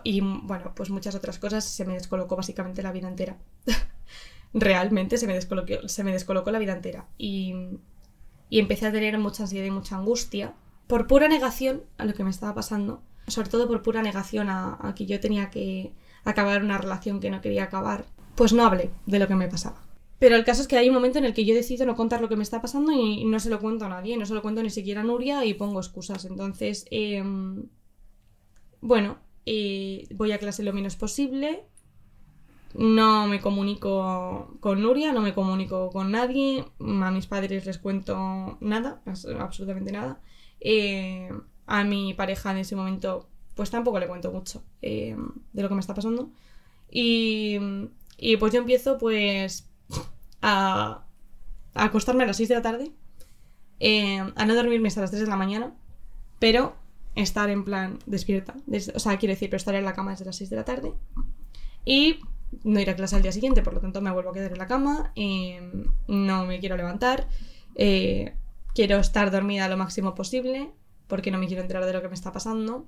y 0.03 0.21
bueno, 0.21 0.73
pues 0.75 0.89
muchas 0.89 1.15
otras 1.15 1.39
cosas, 1.39 1.65
se 1.65 1.85
me 1.85 1.93
descolocó 1.93 2.35
básicamente 2.35 2.83
la 2.83 2.91
vida 2.91 3.07
entera. 3.07 3.37
Realmente 4.53 5.17
se 5.17 5.27
me, 5.27 5.33
descolocó, 5.33 5.87
se 5.87 6.03
me 6.03 6.11
descolocó 6.11 6.51
la 6.51 6.59
vida 6.59 6.73
entera. 6.73 7.07
Y, 7.17 7.53
y 8.49 8.59
empecé 8.59 8.87
a 8.87 8.91
tener 8.91 9.17
mucha 9.17 9.43
ansiedad 9.43 9.65
y 9.65 9.71
mucha 9.71 9.95
angustia 9.95 10.53
por 10.91 11.07
pura 11.07 11.29
negación 11.29 11.83
a 11.97 12.03
lo 12.03 12.13
que 12.13 12.25
me 12.25 12.29
estaba 12.29 12.53
pasando. 12.53 13.01
sobre 13.27 13.49
todo 13.49 13.65
por 13.65 13.81
pura 13.81 14.01
negación 14.01 14.49
a, 14.49 14.93
que 14.93 15.05
yo 15.05 15.21
tenía 15.21 15.49
que 15.49 15.93
acabar 16.25 16.63
una 16.63 16.77
relación 16.77 17.21
que 17.21 17.29
no 17.29 17.39
quería 17.39 17.63
acabar, 17.63 18.05
pues 18.35 18.51
no 18.51 18.65
hablé 18.65 18.91
de 19.05 19.17
lo 19.17 19.27
que 19.29 19.35
me 19.35 19.47
pasaba. 19.47 19.81
Pero 20.19 20.35
el 20.35 20.43
caso 20.43 20.61
es 20.61 20.67
que 20.67 20.77
hay 20.77 20.89
un 20.89 20.95
momento 20.95 21.17
en 21.17 21.23
el 21.23 21.33
que 21.33 21.45
yo 21.45 21.55
decido 21.55 21.85
no 21.85 21.95
contar 21.95 22.19
lo 22.19 22.27
que 22.27 22.35
me 22.35 22.43
está 22.43 22.61
pasando 22.61 22.91
y 22.91 23.23
no 23.23 23.39
se 23.39 23.49
lo 23.49 23.61
cuento 23.61 23.85
a 23.85 23.89
nadie, 23.89 24.17
no 24.17 24.25
se 24.25 24.33
lo 24.33 24.41
cuento 24.41 24.61
ni 24.61 24.69
siquiera 24.69 24.99
a 24.99 25.03
Nuria 25.05 25.45
y 25.45 25.53
pongo 25.53 25.79
excusas. 25.79 26.25
Entonces, 26.25 26.85
em, 26.91 27.69
bueno, 28.81 29.17
eh, 29.45 30.07
voy 30.15 30.31
a 30.31 30.39
clase 30.39 30.63
lo 30.63 30.73
menos 30.73 30.95
posible, 30.95 31.65
no 32.73 33.27
me 33.27 33.41
comunico 33.41 34.57
con 34.59 34.81
Nuria, 34.81 35.11
no 35.11 35.21
me 35.21 35.33
comunico 35.33 35.89
con 35.89 36.11
nadie, 36.11 36.65
a 36.79 37.11
mis 37.11 37.27
padres 37.27 37.65
les 37.65 37.77
cuento 37.77 38.57
nada, 38.61 39.01
absolutamente 39.39 39.91
nada. 39.91 40.21
Eh, 40.59 41.29
a 41.65 41.83
mi 41.83 42.13
pareja 42.13 42.51
en 42.51 42.57
ese 42.57 42.75
momento, 42.75 43.29
pues 43.55 43.69
tampoco 43.71 43.99
le 43.99 44.07
cuento 44.07 44.31
mucho 44.31 44.63
eh, 44.81 45.15
de 45.53 45.61
lo 45.61 45.69
que 45.69 45.75
me 45.75 45.81
está 45.81 45.93
pasando. 45.93 46.29
Y, 46.89 47.59
pues 48.39 48.53
yo 48.53 48.59
empiezo 48.59 48.97
pues 48.97 49.69
a, 50.41 51.05
acostarme 51.73 52.23
a 52.23 52.27
las 52.27 52.37
6 52.37 52.49
de 52.49 52.55
la 52.55 52.61
tarde, 52.61 52.91
eh, 53.79 54.19
a 54.35 54.45
no 54.45 54.55
dormirme 54.55 54.87
hasta 54.87 55.01
las 55.01 55.11
3 55.11 55.23
de 55.23 55.29
la 55.29 55.37
mañana, 55.37 55.73
pero 56.39 56.75
estar 57.15 57.49
en 57.49 57.63
plan 57.65 57.99
despierta. 58.05 58.55
o 58.95 58.99
sea, 58.99 59.17
quiero 59.17 59.33
decir, 59.33 59.49
pero 59.49 59.57
estar 59.57 59.75
en 59.75 59.85
la 59.85 59.93
cama 59.93 60.11
desde 60.11 60.25
las 60.25 60.35
6 60.37 60.49
de 60.49 60.55
la 60.55 60.65
tarde. 60.65 60.93
Y 61.85 62.19
no 62.63 62.79
ir 62.79 62.89
a 62.89 62.95
clase 62.95 63.15
al 63.15 63.21
día 63.21 63.31
siguiente, 63.31 63.61
por 63.61 63.73
lo 63.73 63.79
tanto 63.79 64.01
me 64.01 64.11
vuelvo 64.11 64.31
a 64.31 64.33
quedar 64.33 64.51
en 64.51 64.57
la 64.57 64.67
cama, 64.67 65.11
em, 65.15 65.85
no 66.07 66.45
me 66.45 66.59
quiero 66.59 66.75
levantar, 66.77 67.27
eh, 67.75 68.35
quiero 68.75 68.97
estar 68.97 69.31
dormida 69.31 69.67
lo 69.67 69.77
máximo 69.77 70.15
posible, 70.15 70.71
porque 71.07 71.31
no 71.31 71.37
me 71.37 71.47
quiero 71.47 71.61
enterar 71.61 71.85
de 71.85 71.93
lo 71.93 72.01
que 72.01 72.09
me 72.09 72.15
está 72.15 72.31
pasando. 72.31 72.87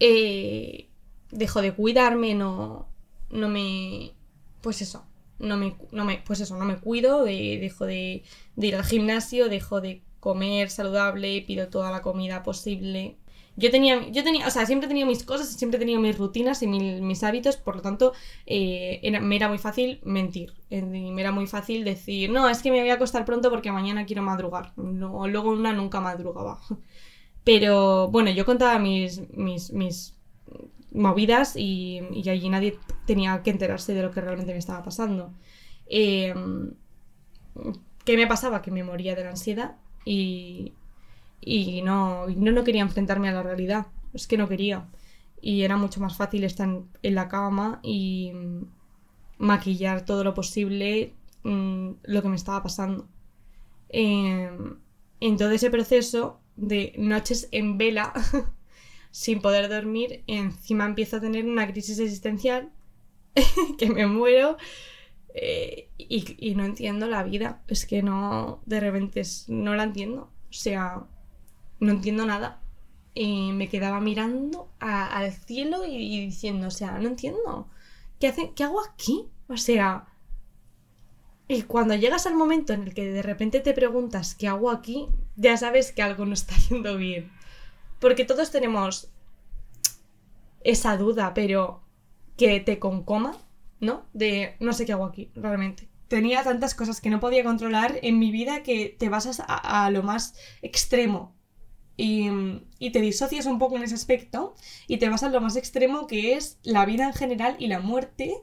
Eh, 0.00 0.88
dejo 1.30 1.62
de 1.62 1.74
cuidarme, 1.74 2.34
no, 2.34 2.88
no 3.30 3.48
me... 3.48 4.12
Pues 4.60 4.80
eso, 4.80 5.06
no 5.38 5.56
me, 5.56 5.76
no 5.92 6.04
me, 6.04 6.22
pues 6.24 6.40
eso, 6.40 6.56
no 6.56 6.64
me 6.64 6.76
cuido, 6.76 7.24
dejo 7.24 7.84
de, 7.84 8.24
de 8.56 8.66
ir 8.66 8.76
al 8.76 8.84
gimnasio, 8.84 9.48
dejo 9.48 9.80
de 9.82 10.02
comer 10.24 10.70
saludable, 10.70 11.44
pido 11.46 11.68
toda 11.68 11.90
la 11.90 12.00
comida 12.00 12.42
posible, 12.42 13.18
yo 13.56 13.70
tenía, 13.70 14.08
yo 14.10 14.24
tenía, 14.24 14.46
o 14.46 14.50
sea, 14.50 14.66
siempre 14.66 14.86
he 14.86 14.88
tenido 14.88 15.06
mis 15.06 15.22
cosas, 15.22 15.48
siempre 15.48 15.76
he 15.76 15.80
tenido 15.80 16.00
mis 16.00 16.18
rutinas 16.18 16.62
y 16.62 16.66
mis 16.66 17.22
hábitos, 17.22 17.56
por 17.56 17.76
lo 17.76 17.82
tanto, 17.82 18.12
eh, 18.46 19.00
me 19.20 19.36
era 19.36 19.48
muy 19.48 19.58
fácil 19.58 20.00
mentir. 20.04 20.54
Eh, 20.70 20.82
me 20.82 21.20
era 21.20 21.30
muy 21.30 21.46
fácil 21.46 21.84
decir, 21.84 22.30
no, 22.30 22.48
es 22.48 22.62
que 22.62 22.72
me 22.72 22.80
voy 22.80 22.90
a 22.90 22.94
acostar 22.94 23.24
pronto 23.24 23.50
porque 23.50 23.70
mañana 23.70 24.06
quiero 24.06 24.22
madrugar. 24.22 24.72
No, 24.76 25.28
luego 25.28 25.52
una 25.52 25.72
nunca 25.72 26.00
madrugaba. 26.00 26.58
Pero 27.44 28.08
bueno, 28.08 28.30
yo 28.30 28.44
contaba 28.44 28.78
mis, 28.80 29.20
mis, 29.30 29.72
mis 29.72 30.16
movidas 30.92 31.54
y, 31.56 32.00
y, 32.12 32.28
allí 32.30 32.48
nadie 32.48 32.78
tenía 33.06 33.42
que 33.42 33.50
enterarse 33.50 33.94
de 33.94 34.02
lo 34.02 34.10
que 34.10 34.20
realmente 34.20 34.52
me 34.52 34.58
estaba 34.58 34.82
pasando. 34.82 35.32
Em, 35.86 36.72
¿Qué 38.04 38.16
me 38.16 38.26
pasaba? 38.26 38.62
Que 38.62 38.70
me 38.70 38.84
moría 38.84 39.14
de 39.14 39.24
la 39.24 39.30
ansiedad 39.30 39.76
y, 40.04 40.72
y 41.40 41.82
no, 41.82 42.26
no, 42.28 42.64
quería 42.64 42.82
enfrentarme 42.82 43.28
a 43.28 43.32
la 43.32 43.42
realidad, 43.42 43.86
es 44.12 44.26
que 44.26 44.38
no 44.38 44.48
quería. 44.48 44.88
Y 45.40 45.62
era 45.62 45.76
mucho 45.76 46.00
más 46.00 46.16
fácil 46.16 46.44
estar 46.44 46.68
en 47.02 47.14
la 47.14 47.28
cama 47.28 47.80
y 47.82 48.32
maquillar 49.38 50.04
todo 50.04 50.24
lo 50.24 50.34
posible 50.34 51.12
mm, 51.42 51.90
lo 52.02 52.22
que 52.22 52.28
me 52.28 52.36
estaba 52.36 52.62
pasando. 52.62 53.08
Em, 53.88 54.76
en 55.20 55.36
todo 55.36 55.50
ese 55.50 55.70
proceso 55.70 56.40
de 56.56 56.94
noches 56.98 57.48
en 57.52 57.78
vela, 57.78 58.12
sin 59.10 59.40
poder 59.40 59.68
dormir, 59.68 60.24
encima 60.26 60.86
empiezo 60.86 61.16
a 61.16 61.20
tener 61.20 61.44
una 61.44 61.66
crisis 61.70 61.98
existencial, 61.98 62.72
que 63.78 63.90
me 63.90 64.06
muero 64.06 64.56
eh, 65.34 65.90
y, 65.98 66.36
y, 66.38 66.54
no 66.54 66.64
entiendo 66.64 67.08
la 67.08 67.24
vida. 67.24 67.62
Es 67.68 67.86
que 67.86 68.02
no, 68.02 68.62
de 68.66 68.80
repente 68.80 69.22
no 69.48 69.74
la 69.74 69.82
entiendo. 69.82 70.30
O 70.48 70.52
sea, 70.52 71.04
no 71.80 71.90
entiendo 71.90 72.24
nada. 72.24 72.60
Y 73.14 73.52
me 73.52 73.68
quedaba 73.68 74.00
mirando 74.00 74.70
al 74.80 75.32
cielo 75.32 75.84
y, 75.84 76.20
diciendo, 76.26 76.68
o 76.68 76.70
sea, 76.70 76.98
no 76.98 77.08
entiendo. 77.08 77.68
¿Qué, 78.20 78.28
hace, 78.28 78.52
¿Qué 78.54 78.64
hago 78.64 78.80
aquí? 78.84 79.28
O 79.48 79.56
sea, 79.56 80.06
y 81.46 81.62
cuando 81.62 81.94
llegas 81.94 82.26
al 82.26 82.34
momento 82.34 82.72
en 82.72 82.84
el 82.84 82.94
que 82.94 83.04
de 83.06 83.22
repente 83.22 83.60
te 83.60 83.74
preguntas, 83.74 84.34
¿qué 84.34 84.48
hago 84.48 84.70
aquí? 84.70 85.08
Ya 85.36 85.56
sabes 85.56 85.92
que 85.92 86.02
algo 86.02 86.24
no 86.24 86.34
está 86.34 86.54
yendo 86.70 86.96
bien. 86.96 87.30
Porque 88.00 88.24
todos 88.24 88.50
tenemos 88.50 89.08
esa 90.62 90.96
duda, 90.96 91.34
pero 91.34 91.82
que 92.36 92.60
te 92.60 92.78
concoma, 92.78 93.36
¿no? 93.80 94.06
De 94.12 94.56
no 94.60 94.72
sé 94.72 94.86
qué 94.86 94.92
hago 94.92 95.04
aquí, 95.04 95.30
realmente. 95.34 95.88
Tenía 96.08 96.42
tantas 96.42 96.74
cosas 96.74 97.00
que 97.00 97.10
no 97.10 97.20
podía 97.20 97.44
controlar 97.44 97.98
en 98.02 98.18
mi 98.18 98.30
vida 98.30 98.62
que 98.62 98.94
te 98.98 99.08
basas 99.08 99.42
a 99.46 99.90
lo 99.90 100.02
más 100.02 100.34
extremo 100.62 101.34
y, 101.96 102.90
te 102.92 103.00
disocias 103.00 103.46
un 103.46 103.58
poco 103.58 103.76
en 103.76 103.82
ese 103.82 103.94
aspecto 103.94 104.54
y 104.86 104.98
te 104.98 105.08
vas 105.08 105.22
a 105.22 105.28
lo 105.28 105.40
más 105.40 105.56
extremo 105.56 106.06
que 106.06 106.34
es 106.34 106.58
la 106.62 106.84
vida 106.84 107.06
en 107.06 107.14
general 107.14 107.56
y 107.58 107.68
la 107.68 107.80
muerte. 107.80 108.42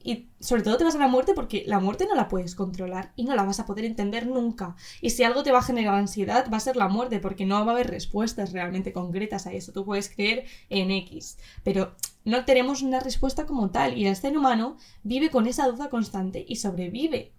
Y 0.00 0.28
sobre 0.38 0.62
todo 0.62 0.76
te 0.76 0.84
vas 0.84 0.94
a 0.94 0.98
la 0.98 1.08
muerte 1.08 1.34
porque 1.34 1.64
la 1.66 1.80
muerte 1.80 2.06
no 2.08 2.14
la 2.14 2.28
puedes 2.28 2.54
controlar 2.54 3.12
y 3.16 3.24
no 3.24 3.34
la 3.34 3.42
vas 3.42 3.60
a 3.60 3.66
poder 3.66 3.84
entender 3.84 4.26
nunca. 4.26 4.76
Y 5.00 5.10
si 5.10 5.24
algo 5.24 5.42
te 5.42 5.52
va 5.52 5.58
a 5.58 5.62
generar 5.62 5.94
ansiedad 5.94 6.48
va 6.52 6.58
a 6.58 6.60
ser 6.60 6.76
la 6.76 6.88
muerte 6.88 7.18
porque 7.18 7.46
no 7.46 7.64
va 7.64 7.72
a 7.72 7.74
haber 7.74 7.90
respuestas 7.90 8.52
realmente 8.52 8.92
concretas 8.92 9.46
a 9.46 9.52
eso. 9.52 9.72
Tú 9.72 9.84
puedes 9.84 10.08
creer 10.08 10.44
en 10.70 10.90
X, 10.90 11.38
pero 11.64 11.96
no 12.28 12.44
tenemos 12.44 12.82
una 12.82 13.00
respuesta 13.00 13.46
como 13.46 13.70
tal 13.70 13.96
y 13.96 14.06
el 14.06 14.14
ser 14.14 14.36
humano 14.36 14.76
vive 15.02 15.30
con 15.30 15.46
esa 15.46 15.66
duda 15.66 15.88
constante 15.88 16.44
y 16.46 16.56
sobrevive. 16.56 17.32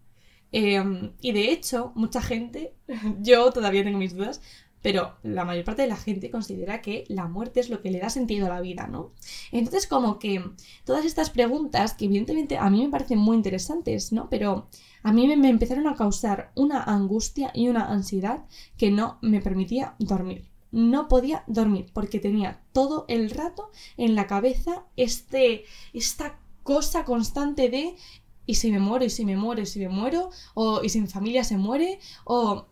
Em, 0.51 1.13
y 1.22 1.31
de 1.31 1.51
hecho, 1.51 1.91
mucha 1.96 2.22
gente, 2.22 2.74
yo 3.22 3.51
todavía 3.51 3.84
tengo 3.84 4.00
mis 4.00 4.15
dudas, 4.15 4.41
pero 4.81 5.17
la 5.22 5.46
mayor 5.46 5.63
parte 5.63 5.84
de 5.84 5.89
la 5.89 5.96
gente 5.96 6.31
considera 6.31 6.81
que 6.81 7.03
la 7.08 7.27
muerte 7.27 7.60
es 7.60 7.69
lo 7.69 7.81
que 7.81 7.91
le 7.91 8.00
da 8.00 8.10
sentido 8.10 8.48
a 8.48 8.50
la 8.50 8.62
vida, 8.62 8.88
¿no? 8.88 9.12
Entonces, 9.51 9.86
como 9.86 10.17
que 10.17 10.43
todas 10.86 11.05
estas 11.05 11.29
preguntas, 11.29 11.93
que 11.93 12.05
evidentemente 12.05 12.58
a 12.58 12.69
mí 12.72 12.84
me 12.84 12.89
parecen 12.89 13.19
muy 13.19 13.38
interesantes, 13.38 14.12
¿no? 14.12 14.27
Pero 14.29 14.69
a 15.03 15.13
mí 15.13 15.27
me, 15.27 15.50
empezaron 15.50 15.88
a 15.88 15.96
causar 15.96 16.51
una 16.55 16.81
angustia 16.84 17.51
y 17.53 17.67
una 17.67 17.91
ansiedad 17.91 18.46
que 18.77 18.89
no 18.89 19.19
me 19.22 19.41
permitía 19.41 19.96
dormir. 20.00 20.49
No 20.72 21.08
podía 21.08 21.44
dormir 21.48 21.88
porque 21.94 22.20
tenía 22.20 22.62
todo 22.74 23.06
el 23.08 23.30
rato 23.32 23.72
en 23.98 24.16
la 24.16 24.28
cabeza 24.28 24.84
este, 24.96 25.64
esta 25.94 26.40
cosa 26.64 27.06
constante 27.06 27.70
de 27.70 27.96
y 28.46 28.56
si 28.56 28.72
me 28.72 28.80
muero, 28.80 29.06
y 29.06 29.10
si 29.10 29.26
me 29.26 29.36
muero, 29.36 29.62
y 29.62 29.66
si 29.68 29.80
me 29.80 29.90
muero, 29.90 30.32
o 30.56 30.84
y 30.84 30.90
si 30.90 31.02
mi 31.02 31.08
familia 31.08 31.44
se 31.44 31.58
muere, 31.58 32.00
o 32.24 32.66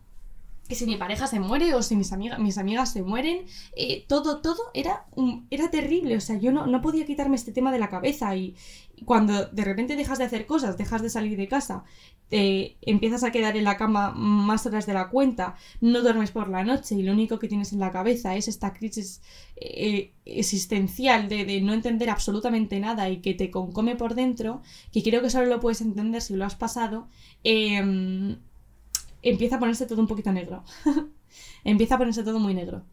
que 0.67 0.75
si 0.75 0.85
mi 0.85 0.97
pareja 0.97 1.27
se 1.27 1.39
muere 1.39 1.73
o 1.73 1.81
si 1.81 1.95
mis, 1.95 2.11
amigas 2.11 2.39
mis 2.39 2.57
amigas 2.57 2.91
se 2.91 3.01
mueren, 3.01 3.45
eh, 3.75 4.05
todo, 4.07 4.41
todo 4.41 4.61
era, 4.73 5.05
era 5.49 5.69
terrible. 5.69 6.17
O 6.17 6.21
sea, 6.21 6.37
yo 6.37 6.51
no, 6.51 6.67
no, 6.67 6.81
podía 6.81 7.05
quitarme 7.05 7.35
este 7.35 7.51
tema 7.51 7.71
de 7.71 7.79
la 7.79 7.89
cabeza 7.89 8.35
y, 8.35 8.55
cuando 9.05 9.45
de 9.45 9.63
repente 9.63 9.95
dejas 9.95 10.17
de 10.17 10.25
hacer 10.25 10.45
cosas, 10.45 10.77
dejas 10.77 11.01
de 11.01 11.09
salir 11.09 11.37
de 11.37 11.47
casa, 11.47 11.83
empiezas 12.29 13.23
a 13.23 13.31
quedar 13.31 13.55
en 13.55 13.63
la 13.63 13.77
cama 13.77 14.11
más 14.11 14.65
horas 14.65 14.85
de 14.85 14.93
la 14.93 15.09
cuenta, 15.09 15.55
no 15.79 16.01
duermes 16.01 16.31
por 16.31 16.49
la 16.49 16.63
noche 16.63 16.95
y 16.95 17.03
lo 17.03 17.13
único 17.13 17.39
que 17.39 17.47
tienes 17.47 17.71
en 17.71 17.79
la 17.79 17.91
cabeza 17.91 18.35
es 18.35 18.47
esta 18.47 18.73
crisis 18.73 19.21
eh, 19.55 20.11
existencial 20.25 21.29
de, 21.29 21.61
no 21.61 21.73
entender 21.73 22.09
absolutamente 22.09 22.79
nada 22.79 23.09
y 23.09 23.21
que 23.21 23.33
te 23.33 23.49
concome 23.49 23.95
por 23.95 24.13
dentro, 24.13 24.61
que 24.91 25.03
creo 25.03 25.21
que 25.21 25.29
solo 25.29 25.45
lo 25.45 25.59
puedes 25.59 25.81
entender 25.81 26.21
si 26.21 26.35
lo 26.35 26.45
has 26.45 26.55
pasado, 26.55 27.07
eh, 27.43 28.35
empieza 29.21 29.55
a 29.55 29.59
ponerse 29.59 29.85
todo 29.85 30.01
un 30.01 30.07
poquito 30.07 30.31
negro. 30.31 30.63
empieza 31.63 31.95
a 31.95 31.97
ponerse 31.97 32.23
todo 32.23 32.39
muy 32.39 32.53
negro. 32.53 32.83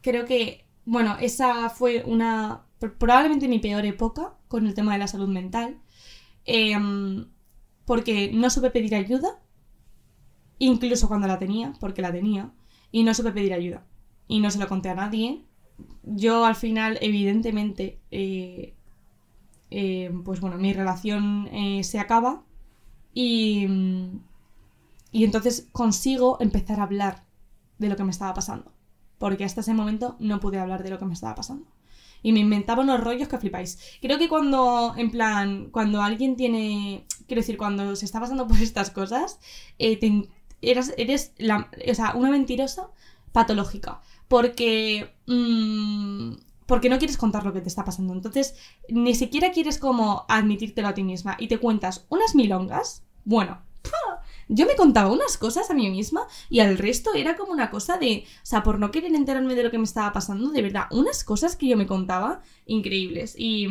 Creo 0.00 0.24
que, 0.24 0.64
bueno, 0.84 1.16
esa 1.20 1.70
fue 1.70 2.02
una, 2.06 2.62
probablemente 2.98 3.48
mi 3.48 3.58
peor 3.58 3.84
época 3.84 4.34
con 4.48 4.66
el 4.66 4.74
tema 4.74 4.92
de 4.92 4.98
la 4.98 5.06
salud 5.06 5.28
mental, 5.28 5.78
em, 6.44 7.26
porque 7.84 8.30
no 8.32 8.50
supe 8.50 8.70
pedir 8.70 8.94
ayuda, 8.94 9.40
incluso 10.58 11.08
cuando 11.08 11.26
la 11.26 11.38
tenía, 11.38 11.72
porque 11.80 12.02
la 12.02 12.12
tenía, 12.12 12.52
y 12.90 13.02
no 13.02 13.14
supe 13.14 13.32
pedir 13.32 13.54
ayuda. 13.54 13.86
Y 14.28 14.40
no 14.40 14.50
se 14.50 14.58
lo 14.58 14.68
conté 14.68 14.88
a 14.88 14.94
nadie. 14.94 15.44
Yo 16.04 16.44
al 16.44 16.54
final, 16.56 16.98
evidentemente, 17.00 18.00
eh, 18.10 18.74
eh, 19.70 20.12
pues 20.24 20.40
bueno, 20.40 20.58
mi 20.58 20.72
relación 20.72 21.48
eh, 21.52 21.82
se 21.84 21.98
acaba 21.98 22.44
y 23.14 23.66
y 25.12 25.24
entonces 25.24 25.68
consigo 25.72 26.38
empezar 26.40 26.80
a 26.80 26.84
hablar 26.84 27.24
de 27.78 27.88
lo 27.90 27.96
que 27.96 28.04
me 28.04 28.10
estaba 28.10 28.32
pasando. 28.34 28.72
Porque 29.18 29.44
hasta 29.44 29.60
ese 29.60 29.74
momento 29.74 30.16
no 30.18 30.40
pude 30.40 30.58
hablar 30.58 30.82
de 30.82 30.90
lo 30.90 30.98
que 30.98 31.04
me 31.04 31.12
estaba 31.12 31.34
pasando. 31.34 31.66
Y 32.22 32.32
me 32.32 32.40
inventaba 32.40 32.82
unos 32.82 33.00
rollos 33.00 33.28
que 33.28 33.38
flipáis. 33.38 33.78
Creo 34.00 34.18
que 34.18 34.28
cuando, 34.28 34.94
en 34.96 35.10
plan, 35.10 35.70
cuando 35.70 36.02
alguien 36.02 36.36
tiene. 36.36 37.04
Quiero 37.26 37.40
decir, 37.40 37.56
cuando 37.56 37.96
se 37.96 38.04
está 38.04 38.20
pasando 38.20 38.46
por 38.46 38.58
estas 38.58 38.90
cosas, 38.90 39.40
eh, 39.78 39.98
eres 40.60 41.32
la, 41.38 41.68
o 41.90 41.94
sea, 41.94 42.14
una 42.14 42.30
mentirosa 42.30 42.88
patológica. 43.32 44.00
porque... 44.28 45.14
mm, 45.26 46.34
porque 46.66 46.88
no 46.88 46.96
quieres 46.98 47.18
contar 47.18 47.44
lo 47.44 47.52
que 47.52 47.60
te 47.60 47.68
está 47.68 47.84
pasando. 47.84 48.14
Entonces, 48.14 48.54
ni 48.88 49.14
siquiera 49.14 49.50
quieres 49.50 49.78
como 49.78 50.24
admitírtelo 50.28 50.88
a 50.88 50.94
ti 50.94 51.02
misma 51.02 51.36
y 51.38 51.48
te 51.48 51.58
cuentas 51.58 52.06
unas 52.08 52.34
milongas. 52.34 53.02
Bueno, 53.26 53.60
¡pua! 53.82 54.21
Yo 54.54 54.66
me 54.66 54.76
contaba 54.76 55.10
unas 55.10 55.38
cosas 55.38 55.70
a 55.70 55.74
mí 55.74 55.88
misma 55.90 56.26
y 56.48 56.60
al 56.60 56.78
resto 56.78 57.14
era 57.14 57.36
como 57.36 57.52
una 57.52 57.70
cosa 57.70 57.96
de, 57.98 58.24
o 58.26 58.46
sea, 58.46 58.62
por 58.62 58.78
no 58.78 58.90
querer 58.90 59.14
enterarme 59.14 59.54
de 59.54 59.62
lo 59.62 59.70
que 59.70 59.78
me 59.78 59.84
estaba 59.84 60.12
pasando, 60.12 60.50
de 60.50 60.62
verdad, 60.62 60.86
unas 60.90 61.24
cosas 61.24 61.56
que 61.56 61.68
yo 61.68 61.76
me 61.76 61.86
contaba 61.86 62.42
increíbles. 62.66 63.34
Y, 63.36 63.68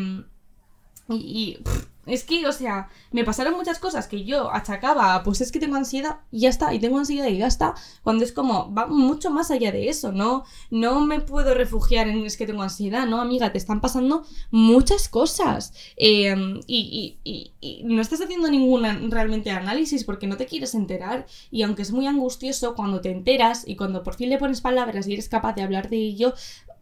y, 1.09 1.59
es 2.05 2.23
que, 2.23 2.47
o 2.47 2.51
sea, 2.51 2.89
me 3.11 3.23
pasaron 3.23 3.55
muchas 3.55 3.79
cosas 3.79 4.07
que 4.07 4.23
yo 4.23 4.51
achacaba, 4.51 5.21
pues 5.23 5.41
es 5.41 5.51
que 5.51 5.59
tengo 5.59 5.75
ansiedad 5.75 6.17
y 6.31 6.41
ya 6.41 6.49
está, 6.49 6.73
y 6.73 6.79
tengo 6.79 6.97
ansiedad 6.97 7.27
y 7.27 7.37
ya 7.37 7.47
está, 7.47 7.75
cuando 8.03 8.23
es 8.23 8.31
como, 8.31 8.73
va 8.73 8.87
mucho 8.87 9.29
más 9.29 9.51
allá 9.51 9.71
de 9.71 9.87
eso, 9.89 10.11
¿no? 10.11 10.43
No 10.71 10.99
me 11.05 11.19
puedo 11.19 11.53
refugiar 11.53 12.07
en 12.07 12.25
es 12.25 12.37
que 12.37 12.47
tengo 12.47 12.63
ansiedad, 12.63 13.05
¿no? 13.05 13.21
Amiga, 13.21 13.51
te 13.51 13.57
están 13.59 13.81
pasando 13.81 14.23
muchas 14.49 15.09
cosas 15.09 15.73
eh, 15.97 16.35
y, 16.67 17.19
y- 17.23 17.31
y- 17.31 17.53
y 17.61 17.83
no 17.83 18.01
estás 18.01 18.21
haciendo 18.21 18.49
ningún 18.49 19.11
realmente 19.11 19.51
análisis 19.51 20.03
porque 20.03 20.27
no 20.27 20.37
te 20.37 20.45
quieres 20.47 20.73
enterar 20.75 21.25
y 21.51 21.61
aunque 21.63 21.81
es 21.83 21.91
muy 21.91 22.07
angustioso, 22.07 22.75
cuando 22.75 23.01
te 23.01 23.11
enteras 23.11 23.63
y 23.67 23.75
cuando 23.75 24.03
por 24.03 24.15
fin 24.15 24.29
le 24.29 24.37
pones 24.37 24.61
palabras 24.61 25.07
y 25.07 25.13
eres 25.13 25.29
capaz 25.29 25.53
de 25.53 25.61
hablar 25.63 25.89
de 25.89 25.97
ello, 25.97 26.33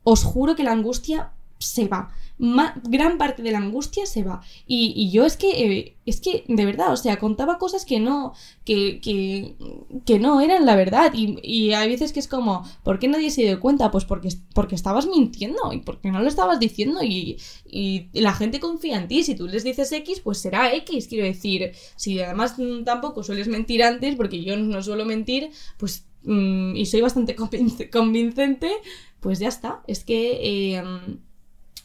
os 0.03 0.23
juro 0.23 0.55
que 0.55 0.63
la 0.63 0.71
angustia 0.71 1.31
se 1.60 1.88
va. 1.88 2.12
Gran 2.86 3.18
parte 3.18 3.44
de 3.44 3.51
la 3.51 3.58
angustia 3.58 4.06
se 4.06 4.24
va. 4.24 4.42
Y, 4.66 5.12
yo 5.12 5.25
es 5.25 5.36
que, 5.36 5.50
eh, 5.80 5.98
es 6.06 6.22
que, 6.22 6.46
de 6.48 6.66
verdad, 6.66 6.94
o 6.94 6.98
sea, 6.98 7.20
contaba 7.20 7.58
cosas 7.58 7.84
que 7.84 8.00
no, 8.00 8.34
que, 8.63 9.01
que, 9.01 9.56
que 10.06 10.20
no 10.20 10.39
eran 10.39 10.66
la 10.66 10.78
verdad. 10.78 11.12
Y, 11.13 11.74
hay 11.74 11.89
veces 11.89 12.13
que 12.13 12.22
es 12.22 12.30
como, 12.30 12.63
¿por 12.84 12.98
qué 13.00 13.10
nadie 13.10 13.30
se 13.30 13.42
dio 13.42 13.60
cuenta? 13.60 13.92
Pues 13.92 14.06
porque, 14.06 14.30
porque 14.54 14.75
estabas 14.75 15.06
mintiendo 15.08 15.74
y 15.74 15.80
porque 15.80 16.12
no 16.12 16.22
lo 16.22 16.28
estabas 16.30 16.60
diciendo 16.62 17.04
y, 17.04 17.38
y 17.66 18.08
la 18.13 18.34
gente 18.34 18.62
confía 18.62 18.98
en 18.98 19.10
ti. 19.10 19.24
Si 19.24 19.36
tú 19.36 19.48
les 19.48 19.66
dices 19.66 19.92
X, 19.92 20.22
pues 20.22 20.38
será 20.38 20.74
X, 20.75 21.08
quiero 21.08 21.25
decir. 21.25 21.74
Si 21.98 22.22
además 22.22 22.56
mm, 22.58 22.84
tampoco 22.86 23.22
sueles 23.22 23.50
mentir 23.50 23.84
antes, 23.84 24.16
porque 24.16 24.42
yo 24.44 24.56
no 24.56 24.82
suelo 24.82 25.04
mentir, 25.06 25.50
pues, 25.78 26.06
mm, 26.24 26.75
y 26.78 26.86
soy 26.86 27.01
bastante 27.01 27.36
convinc- 27.36 27.89
convincente, 27.89 28.72
pues 29.20 29.39
ya 29.39 29.50
está. 29.50 29.84
Es 29.88 30.04
que... 30.06 30.75
eh, 30.78 30.84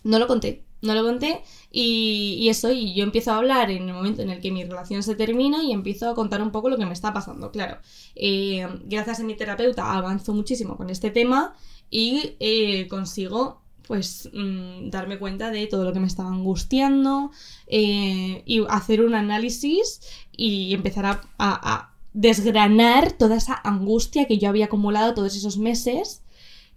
no 0.04 0.18
lo 0.18 0.26
conté, 0.26 0.64
no 0.82 0.94
lo 0.94 1.02
conté 1.02 1.42
y, 1.70 2.36
y 2.40 2.48
eso, 2.50 2.70
y 2.72 2.94
yo 2.94 3.04
empiezo 3.04 3.32
a 3.32 3.38
hablar 3.38 3.70
en 3.70 3.88
el 3.88 3.94
momento 3.94 4.22
en 4.22 4.30
el 4.30 4.40
que 4.40 4.50
mi 4.52 4.64
relación 4.64 5.02
se 5.02 5.14
termina 5.16 5.62
y 5.64 5.72
empiezo 5.72 6.08
a 6.10 6.14
contar 6.14 6.42
un 6.42 6.52
poco 6.52 6.68
lo 6.68 6.76
que 6.78 6.86
me 6.86 6.92
está 6.92 7.12
pasando, 7.12 7.50
claro. 7.50 7.78
Eh, 8.14 8.66
gracias 8.84 9.20
a 9.20 9.24
mi 9.24 9.34
terapeuta 9.36 9.92
avanzo 9.96 10.32
muchísimo 10.34 10.76
con 10.76 10.90
este 10.90 11.10
tema 11.10 11.54
y 11.90 12.36
eh, 12.40 12.86
consigo 12.88 13.62
pues 13.86 14.30
mm, 14.32 14.88
darme 14.90 15.18
cuenta 15.18 15.50
de 15.50 15.66
todo 15.66 15.84
lo 15.84 15.92
que 15.92 16.00
me 16.00 16.06
estaba 16.06 16.30
angustiando 16.30 17.30
eh, 17.66 18.42
y 18.46 18.64
hacer 18.68 19.02
un 19.02 19.14
análisis 19.14 20.00
y 20.36 20.72
empezar 20.74 21.04
a, 21.06 21.20
a- 21.38 21.74
a 21.74 21.94
desgranar 22.14 23.12
toda 23.12 23.36
esa 23.36 23.60
angustia 23.62 24.26
que 24.26 24.38
yo 24.38 24.48
había 24.48 24.66
acumulado 24.66 25.14
todos 25.14 25.36
esos 25.36 25.58
meses 25.58 26.22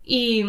y, 0.03 0.43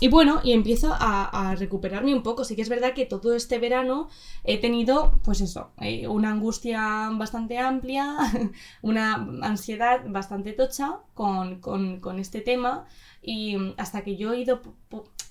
y 0.00 0.08
bueno, 0.08 0.40
y 0.42 0.52
empiezo 0.52 0.96
a, 0.98 1.54
recuperarme 1.58 2.14
un 2.14 2.22
poco. 2.22 2.44
Sí 2.44 2.56
que 2.56 2.62
es 2.62 2.70
verdad 2.70 2.94
que 2.94 3.04
todo 3.04 3.34
este 3.34 3.58
verano 3.58 4.08
he 4.44 4.56
tenido, 4.58 5.20
pues 5.22 5.42
eso, 5.42 5.72
eh, 5.78 6.08
una 6.08 6.30
angustia 6.30 7.10
bastante 7.12 7.58
amplia, 7.58 8.16
una 8.82 9.14
ansiedad 9.42 10.00
bastante 10.06 10.54
tocha 10.54 11.00
con, 11.12 11.60
con- 11.60 12.18
este 12.18 12.40
tema. 12.40 12.86
Y 13.22 13.74
hasta 13.76 14.02
que 14.02 14.16
yo 14.16 14.32
he 14.32 14.40
ido 14.40 14.62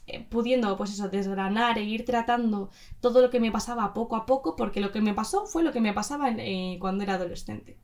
eh, 0.05 0.23
pudiendo, 0.29 0.77
pues 0.77 0.91
eso, 0.91 1.09
desgranar 1.09 1.79
e 1.79 1.83
ir 1.83 2.05
tratando 2.05 2.69
todo 3.01 3.21
lo 3.21 3.31
que 3.31 3.39
me 3.39 3.51
pasaba 3.51 3.93
poco 3.95 4.15
a 4.15 4.27
poco, 4.27 4.55
porque 4.55 4.81
lo 4.81 4.91
que 4.91 5.01
me 5.01 5.15
pasó 5.15 5.47
fue 5.47 5.63
lo 5.63 5.71
que 5.71 5.81
me 5.81 5.93
pasaba 5.93 6.29
eh, 6.29 6.77
cuando 6.79 7.03
era 7.03 7.15
adolescente. 7.15 7.75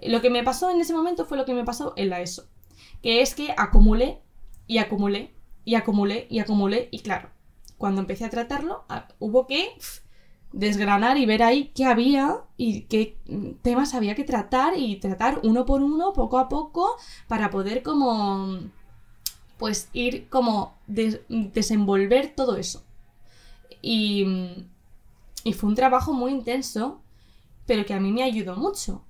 Lo 0.00 0.20
que 0.20 0.30
me 0.30 0.44
pasó 0.44 0.70
en 0.70 0.80
ese 0.80 0.94
momento 0.94 1.24
fue 1.26 1.36
lo 1.36 1.44
que 1.44 1.54
me 1.54 1.64
pasó 1.64 1.92
en 1.96 2.10
la 2.10 2.20
ESO, 2.20 2.46
que 3.02 3.20
es 3.20 3.34
que 3.34 3.52
acumulé 3.56 4.20
y 4.68 4.78
acumulé 4.78 5.34
y 5.64 5.74
acumulé 5.76 6.26
y 6.30 6.40
acumulé 6.40 6.88
y 6.90 7.00
claro, 7.00 7.30
cuando 7.78 8.00
empecé 8.00 8.24
a 8.24 8.30
tratarlo 8.30 8.84
a- 8.88 9.08
hubo 9.18 9.46
que 9.46 9.68
desgranar 10.52 11.16
y 11.18 11.26
ver 11.26 11.42
ahí 11.42 11.70
qué 11.74 11.86
había 11.86 12.38
y 12.56 12.82
qué 12.82 13.16
temas 13.62 13.94
había 13.94 14.14
que 14.14 14.24
tratar 14.24 14.76
y 14.76 14.96
tratar 14.96 15.40
uno 15.44 15.64
por 15.66 15.82
uno, 15.82 16.12
poco 16.12 16.38
a 16.38 16.48
poco, 16.48 16.96
para 17.28 17.50
poder 17.50 17.82
como 17.82 18.60
pues 19.58 19.88
ir 19.92 20.28
como 20.28 20.74
des- 20.86 21.20
desenvolver 21.28 22.34
todo 22.34 22.56
eso. 22.56 22.82
Y, 23.82 24.26
y 25.44 25.52
fue 25.54 25.68
un 25.68 25.74
trabajo 25.74 26.12
muy 26.12 26.32
intenso, 26.32 27.00
pero 27.66 27.86
que 27.86 27.94
a 27.94 28.00
mí 28.00 28.12
me 28.12 28.22
ayudó 28.24 28.56
mucho. 28.56 29.04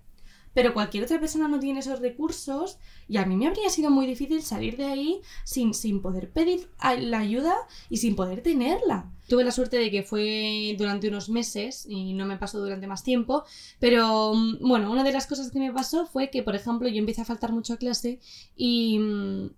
Pero 0.52 0.74
cualquier 0.74 1.04
otra 1.04 1.20
persona 1.20 1.46
no 1.46 1.60
tiene 1.60 1.80
esos 1.80 2.00
recursos 2.00 2.78
y 3.08 3.18
a 3.18 3.24
mí 3.24 3.36
me 3.36 3.46
habría 3.46 3.70
sido 3.70 3.90
muy 3.90 4.06
difícil 4.06 4.42
salir 4.42 4.76
de 4.76 4.84
ahí 4.84 5.20
sin, 5.44 5.74
sin 5.74 6.02
poder 6.02 6.30
pedir 6.30 6.68
la 6.98 7.18
ayuda 7.18 7.54
y 7.88 7.98
sin 7.98 8.16
poder 8.16 8.42
tenerla. 8.42 9.10
Tuve 9.28 9.44
la 9.44 9.52
suerte 9.52 9.76
de 9.78 9.90
que 9.90 10.02
fue 10.02 10.74
durante 10.76 11.08
unos 11.08 11.28
meses 11.28 11.86
y 11.88 12.14
no 12.14 12.26
me 12.26 12.36
pasó 12.36 12.58
durante 12.58 12.88
más 12.88 13.04
tiempo, 13.04 13.44
pero 13.78 14.34
mm, 14.34 14.58
bueno, 14.60 14.90
una 14.90 15.04
de 15.04 15.12
las 15.12 15.26
cosas 15.28 15.52
que 15.52 15.60
me 15.60 15.72
pasó 15.72 16.06
fue 16.06 16.30
que, 16.30 16.42
por 16.42 16.56
ejemplo, 16.56 16.88
yo 16.88 16.98
empecé 16.98 17.20
a 17.22 17.24
faltar 17.24 17.52
mucho 17.52 17.74
a 17.74 17.76
clase 17.76 18.18
y, 18.56 18.98
mm, 18.98 19.50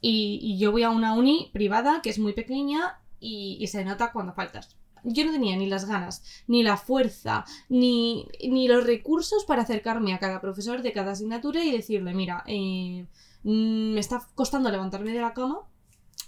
y 0.00 0.58
yo 0.58 0.72
voy 0.72 0.82
a 0.84 0.90
una 0.90 1.12
uni 1.14 1.50
privada 1.52 2.00
que 2.02 2.10
es 2.10 2.18
muy 2.18 2.32
pequeña 2.32 3.00
y, 3.20 3.58
y 3.60 3.66
se 3.66 3.84
nota 3.84 4.12
cuando 4.12 4.32
faltas. 4.32 4.76
Yo 5.04 5.24
no 5.24 5.32
tenía 5.32 5.56
ni 5.56 5.66
las 5.66 5.86
ganas, 5.86 6.22
ni 6.46 6.62
la 6.62 6.76
fuerza, 6.76 7.44
ni, 7.68 8.28
ni 8.48 8.68
los 8.68 8.84
recursos 8.84 9.44
para 9.44 9.62
acercarme 9.62 10.14
a 10.14 10.18
cada 10.18 10.40
profesor 10.40 10.82
de 10.82 10.92
cada 10.92 11.12
asignatura 11.12 11.64
y 11.64 11.72
decirle, 11.72 12.14
mira, 12.14 12.44
eh, 12.46 13.06
mm, 13.42 13.94
me 13.94 14.00
está 14.00 14.26
costando 14.34 14.70
levantarme 14.70 15.12
de 15.12 15.20
la 15.20 15.34
cama 15.34 15.60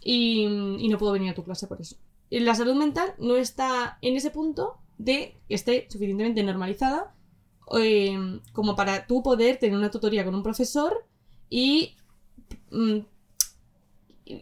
y, 0.03 0.47
no 0.89 0.99
puedo 0.99 1.13
venir 1.13 1.31
a 1.31 1.35
tu 1.35 1.45
clase 1.45 1.67
por 1.67 1.81
eso. 1.81 1.97
La 2.31 2.55
salud 2.55 2.75
mental 2.75 3.15
no 3.19 3.37
está 3.37 3.99
en 4.03 4.17
ese 4.17 4.31
punto 4.31 4.79
de 4.99 5.37
que 5.49 5.55
esté 5.55 5.87
suficientemente 5.91 6.43
normalizada 6.43 7.15
eh, 7.79 8.41
como 8.53 8.77
para 8.77 9.07
tú 9.07 9.23
poder 9.23 9.59
tener 9.59 9.77
una 9.77 9.91
tutoría 9.91 10.25
con 10.25 10.35
un 10.35 10.43
profesor 10.43 11.07
y 11.49 11.97
mm, 12.71 12.99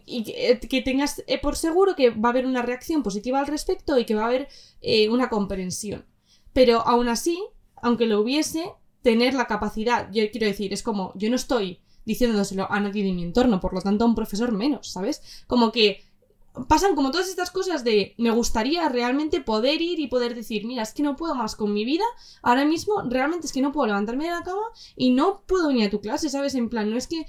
y 0.05 0.23
que, 0.23 0.51
eh, 0.51 0.81
tengas 0.81 1.23
eh, 1.27 1.39
por 1.39 1.55
seguro 1.55 1.95
que 1.95 2.09
va 2.09 2.29
a 2.29 2.31
haber 2.31 2.45
una 2.45 2.61
reacción 2.61 3.03
positiva 3.03 3.39
al 3.39 3.47
respecto 3.47 3.97
y 3.97 4.05
que 4.05 4.15
va 4.15 4.23
a 4.23 4.27
haber 4.27 4.47
eh, 4.81 5.09
una 5.09 5.29
comprensión. 5.29 6.05
Pero 6.53 6.81
aún 6.87 7.07
así, 7.07 7.43
aunque 7.81 8.05
lo 8.05 8.21
hubiese, 8.21 8.71
tener 9.01 9.33
la 9.33 9.47
capacidad, 9.47 10.09
yo 10.11 10.29
quiero 10.31 10.47
decir, 10.47 10.73
es 10.73 10.83
como, 10.83 11.13
yo 11.15 11.29
no 11.29 11.35
estoy 11.35 11.79
diciéndoselo 12.05 12.71
a 12.71 12.79
nadie 12.79 13.03
de 13.03 13.13
mi 13.13 13.23
entorno, 13.23 13.59
por 13.59 13.73
lo 13.73 13.81
tanto 13.81 14.03
a 14.03 14.07
un 14.07 14.15
profesor 14.15 14.51
menos, 14.51 14.91
¿sabes? 14.91 15.43
Como 15.47 15.71
que 15.71 16.03
pasan 16.67 16.95
como 16.95 17.11
todas 17.11 17.29
estas 17.29 17.51
cosas 17.51 17.83
de 17.83 18.15
me 18.17 18.31
gustaría 18.31 18.87
realmente 18.89 19.41
poder 19.41 19.81
ir 19.81 19.99
y 19.99 20.07
poder 20.07 20.35
decir, 20.35 20.65
mira, 20.65 20.83
es 20.83 20.93
que 20.93 21.03
no 21.03 21.15
puedo 21.15 21.35
más 21.35 21.55
con 21.55 21.73
mi 21.73 21.85
vida, 21.85 22.03
ahora 22.41 22.65
mismo 22.65 23.01
realmente 23.09 23.47
es 23.47 23.53
que 23.53 23.61
no 23.61 23.71
puedo 23.71 23.87
levantarme 23.87 24.25
de 24.25 24.31
la 24.31 24.43
cama 24.43 24.61
y 24.95 25.11
no 25.11 25.41
puedo 25.45 25.67
venir 25.67 25.87
a 25.87 25.89
tu 25.89 26.01
clase, 26.01 26.29
¿sabes? 26.29 26.55
En 26.55 26.69
plan, 26.69 26.89
no 26.89 26.97
es 26.97 27.07
que 27.07 27.25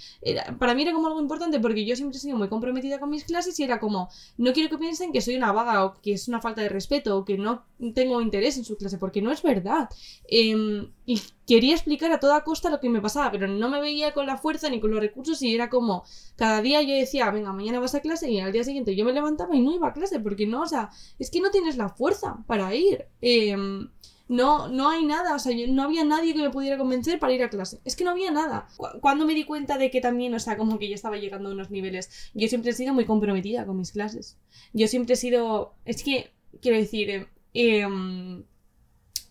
para 0.59 0.75
mí 0.75 0.83
era 0.83 0.93
como 0.93 1.09
algo 1.09 1.21
importante 1.21 1.61
porque 1.61 1.85
yo 1.85 1.97
siempre 1.97 2.19
he 2.19 2.21
sido 2.21 2.37
muy 2.37 2.49
comprometida 2.49 2.99
con 2.99 3.11
mis 3.11 3.25
clases 3.25 3.59
y 3.61 3.65
era 3.65 3.81
como, 3.81 4.09
no 4.37 4.53
quiero 4.53 4.71
que 4.71 4.79
piensen 4.79 5.13
que 5.13 5.21
soy 5.21 5.37
una 5.37 5.53
vaga 5.53 5.85
o 5.85 6.01
que 6.01 6.13
es 6.15 6.29
una 6.29 6.41
falta 6.41 6.63
de 6.63 6.69
respeto 6.69 7.17
o 7.17 7.25
que 7.25 7.39
no 7.39 7.65
tengo 7.95 8.21
interés 8.21 8.57
en 8.57 8.65
su 8.65 8.77
clase, 8.77 8.99
porque 8.99 9.23
no 9.23 9.31
es 9.33 9.43
verdad. 9.43 9.89
Em, 10.29 10.91
y 11.07 11.21
quería 11.55 11.75
explicar 11.75 12.13
a 12.13 12.21
toda 12.21 12.45
costa 12.45 12.71
lo 12.71 12.79
que 12.81 12.89
me 12.89 13.01
pasaba, 13.01 13.31
pero 13.33 13.49
no 13.49 13.69
me 13.69 13.81
veía 13.81 14.13
con 14.15 14.25
la 14.27 14.37
fuerza 14.39 14.71
ni 14.71 14.79
con 14.81 14.91
los 14.93 15.01
recursos 15.01 15.43
y 15.43 15.53
era 15.55 15.69
como, 15.69 16.05
cada 16.37 16.63
día 16.63 16.81
yo 16.83 16.95
decía, 16.95 17.29
venga, 17.33 17.53
mañana 17.53 17.81
vas 17.81 17.95
a 17.97 18.01
clase 18.01 18.31
y 18.31 18.39
al 18.41 18.53
día 18.53 18.63
siguiente 18.63 18.95
yo 18.95 19.05
me 19.05 19.13
levantaba 19.13 19.57
y 19.57 19.61
no 19.61 19.73
iba 19.75 19.89
a 19.89 19.93
clase, 19.93 20.21
porque 20.21 20.47
no, 20.47 20.63
o 20.63 20.67
sea, 20.67 20.91
es 21.19 21.29
que 21.31 21.41
no 21.41 21.51
tienes 21.51 21.77
la 21.77 21.89
fuerza 21.89 22.39
para 22.47 22.73
ir. 22.75 23.07
Em, 23.21 23.89
no, 24.29 24.69
no 24.69 24.89
hay 24.89 25.05
nada, 25.05 25.35
o 25.35 25.39
sea, 25.41 25.51
yo- 25.53 25.67
no 25.67 25.83
había 25.83 26.05
nadie 26.05 26.35
que 26.35 26.41
me 26.43 26.51
pudiera 26.51 26.79
convencer 26.79 27.19
para 27.19 27.33
ir 27.33 27.43
a 27.43 27.51
clase. 27.51 27.81
Es 27.85 27.97
que 27.97 28.05
no 28.05 28.11
había 28.13 28.31
nada. 28.31 28.69
Cu- 28.77 29.01
Cuando 29.01 29.27
me 29.27 29.35
di 29.35 29.43
cuenta 29.45 29.77
de 29.77 29.91
que 29.91 30.01
también, 30.01 30.33
o 30.35 30.39
sea, 30.39 30.57
como 30.57 30.79
que 30.79 30.89
yo 30.89 30.95
estaba 30.95 31.17
llegando 31.17 31.49
a 31.49 31.53
unos 31.53 31.71
niveles, 31.73 32.31
yo 32.33 32.47
siempre 32.47 32.71
he 32.71 32.75
sido 32.75 32.95
muy 32.95 33.07
comprometida 33.07 33.67
con 33.67 33.77
mis 33.77 33.91
clases. 33.91 34.39
Yo 34.73 34.87
siempre 34.87 35.15
he 35.15 35.17
sido, 35.17 35.75
es 35.85 36.05
que, 36.05 36.31
quiero 36.63 36.79
decir, 36.79 37.27
em, 37.55 38.45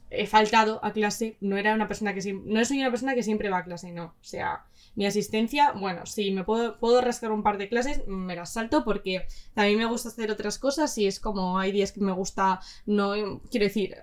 he 0.10 0.28
faltado 0.28 0.80
a 0.84 0.91
clase, 0.91 1.38
no 1.39 1.58
era 1.58 1.74
una 1.74 1.88
persona 1.88 2.13
que 2.13 2.34
no 2.34 2.65
soy 2.65 2.80
una 2.80 2.89
persona 2.89 3.15
que 3.15 3.24
siempre 3.24 3.50
va 3.50 3.60
a 3.60 3.63
clase, 3.63 3.91
no. 3.91 4.06
O 4.06 4.24
sea, 4.24 4.65
mi 4.95 5.06
asistencia, 5.06 5.72
bueno, 5.74 6.06
si 6.06 6.32
me 6.32 6.43
puedo, 6.43 6.80
puedo 6.80 7.02
rascar 7.02 7.32
un 7.32 7.43
par 7.43 7.58
de 7.58 7.69
clases, 7.69 8.08
me 8.08 8.36
las 8.36 8.54
salto 8.54 8.84
porque 8.84 9.26
también 9.54 9.78
me 9.78 9.86
gusta 9.86 10.10
hacer 10.10 10.32
otras 10.32 10.58
cosas 10.58 10.98
y 10.98 11.08
es 11.08 11.19
como 11.19 11.60
hay 11.60 11.72
días 11.72 11.91
que 11.91 12.02
me 12.02 12.12
gusta, 12.12 12.60
no, 12.86 13.41
quiero 13.50 13.65
decir, 13.65 13.95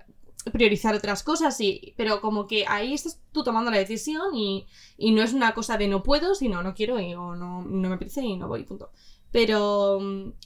priorizar 0.51 0.95
otras 0.95 1.23
cosas, 1.23 1.59
y, 1.59 1.93
pero 1.97 2.21
como 2.21 2.47
que 2.47 2.65
ahí 2.67 2.93
estás 2.93 3.21
tú 3.31 3.43
tomando 3.43 3.71
la 3.71 3.77
decisión 3.77 4.33
y, 4.35 4.65
y 4.97 5.11
no 5.11 5.21
es 5.23 5.33
una 5.33 5.53
cosa 5.53 5.77
de 5.77 5.87
no 5.87 6.03
puedo, 6.03 6.35
sino 6.35 6.63
no 6.63 6.73
quiero 6.73 6.99
y, 6.99 7.13
o 7.13 7.35
no, 7.35 7.61
no 7.63 7.89
me 7.89 7.95
apetece 7.95 8.21
y 8.21 8.37
no 8.37 8.47
voy, 8.47 8.63
punto. 8.63 8.91
Pero, 9.31 9.99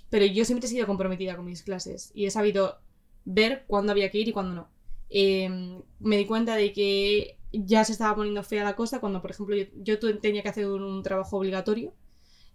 pero 0.10 0.26
yo 0.26 0.43
siempre 0.43 0.65
he 0.65 0.69
sido 0.69 0.88
comprometida 0.88 1.36
con 1.36 1.45
mis 1.45 1.62
clases 1.62 2.12
y 2.15 2.26
he 2.26 2.32
sabido 2.32 2.80
ver 3.26 3.65
cuándo 3.67 3.91
había 3.91 4.10
que 4.10 4.17
ir 4.17 4.28
y 4.28 4.34
cuándo 4.34 4.56
no. 4.56 4.67
Em, 5.13 5.82
me 6.00 6.17
di 6.17 6.26
cuenta 6.26 6.56
de 6.56 6.71
que 6.71 7.38
ya 7.52 7.84
se 7.84 7.91
estaba 7.91 8.15
poniendo 8.15 8.43
fea 8.43 8.63
la 8.63 8.78
cosa 8.78 9.02
cuando, 9.02 9.21
por 9.21 9.32
ejemplo, 9.32 9.58
yo, 9.76 10.00
tenía 10.21 10.41
que 10.41 10.50
hacer 10.50 10.67
un, 10.67 11.04
trabajo 11.04 11.38
obligatorio 11.38 11.93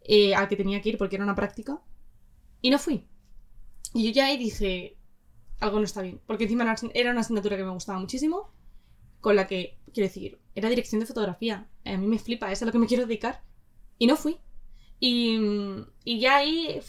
eh, 0.03 0.35
al 0.35 0.49
que 0.49 0.57
tenía 0.57 0.81
que 0.81 0.89
ir 0.91 0.99
porque 0.99 1.17
era 1.17 1.25
una 1.25 1.35
práctica 1.35 1.83
y 2.63 2.71
no 2.71 2.79
fui. 2.79 3.07
Y 3.93 4.05
yo 4.05 4.11
ya 4.13 4.27
ahí 4.27 4.39
dije, 4.39 4.97
algo 5.61 5.79
no 5.79 5.85
está 5.85 6.01
bien, 6.01 6.21
porque 6.27 6.45
encima 6.45 6.75
era 6.95 7.11
una 7.11 7.21
asignatura 7.21 7.59
que 7.59 7.65
me 7.65 7.71
gustaba 7.71 7.99
muchísimo, 7.99 8.51
con 9.21 9.37
la 9.37 9.47
que, 9.47 9.79
quiero 9.93 10.09
decir, 10.09 10.39
era 10.55 10.71
dirección 10.71 11.01
de 11.01 11.07
fotografía. 11.07 11.69
A 11.85 11.97
mí 11.99 12.07
me 12.07 12.19
flipa, 12.19 12.51
es 12.51 12.63
a 12.63 12.67
lo 12.67 12.73
que 12.73 12.79
me 12.79 12.87
quiero 12.87 13.05
dedicar. 13.07 13.43
Y 13.99 14.07
no 14.07 14.17
fui. 14.17 14.39
Y, 14.99 15.39
y 16.05 16.21
ya 16.21 16.37
ahí, 16.37 16.81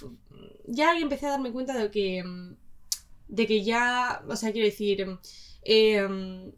ya 0.65 0.91
ahí 0.91 1.01
empecé 1.01 1.25
a 1.25 1.31
darme 1.31 1.51
cuenta 1.51 1.77
de 1.77 1.91
que, 1.91 2.23
de 3.27 3.47
que 3.47 3.63
ya, 3.63 4.23
o 4.29 4.35
sea, 4.35 4.51
quiero 4.51 4.65
decir, 4.65 5.05
eh, 5.69 6.53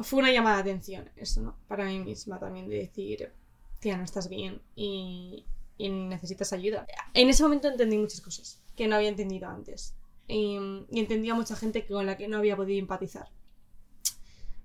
fue 0.00 0.18
una 0.18 0.30
llamada 0.30 0.56
de 0.56 0.70
atención, 0.70 1.10
eso, 1.16 1.40
¿no? 1.40 1.56
Para 1.66 1.86
mí 1.86 1.98
misma 1.98 2.38
también, 2.38 2.68
de 2.68 2.76
decir, 2.76 3.32
tía, 3.80 3.96
no 3.96 4.04
estás 4.04 4.28
bien 4.28 4.60
y, 4.76 5.46
necesitas 5.78 6.52
ayuda. 6.52 6.86
En 7.14 7.30
ese 7.30 7.42
momento 7.42 7.68
entendí 7.68 7.96
muchas 7.96 8.20
cosas 8.20 8.62
que 8.76 8.86
no 8.86 8.96
había 8.96 9.08
entendido 9.08 9.48
antes. 9.48 9.94
Y, 10.28 10.58
y 10.90 11.00
entendí 11.00 11.30
a 11.30 11.34
mucha 11.34 11.56
gente 11.56 11.86
con 11.86 12.04
la 12.06 12.16
que 12.16 12.28
no 12.28 12.36
había 12.36 12.56
podido 12.56 12.78
empatizar. 12.78 13.30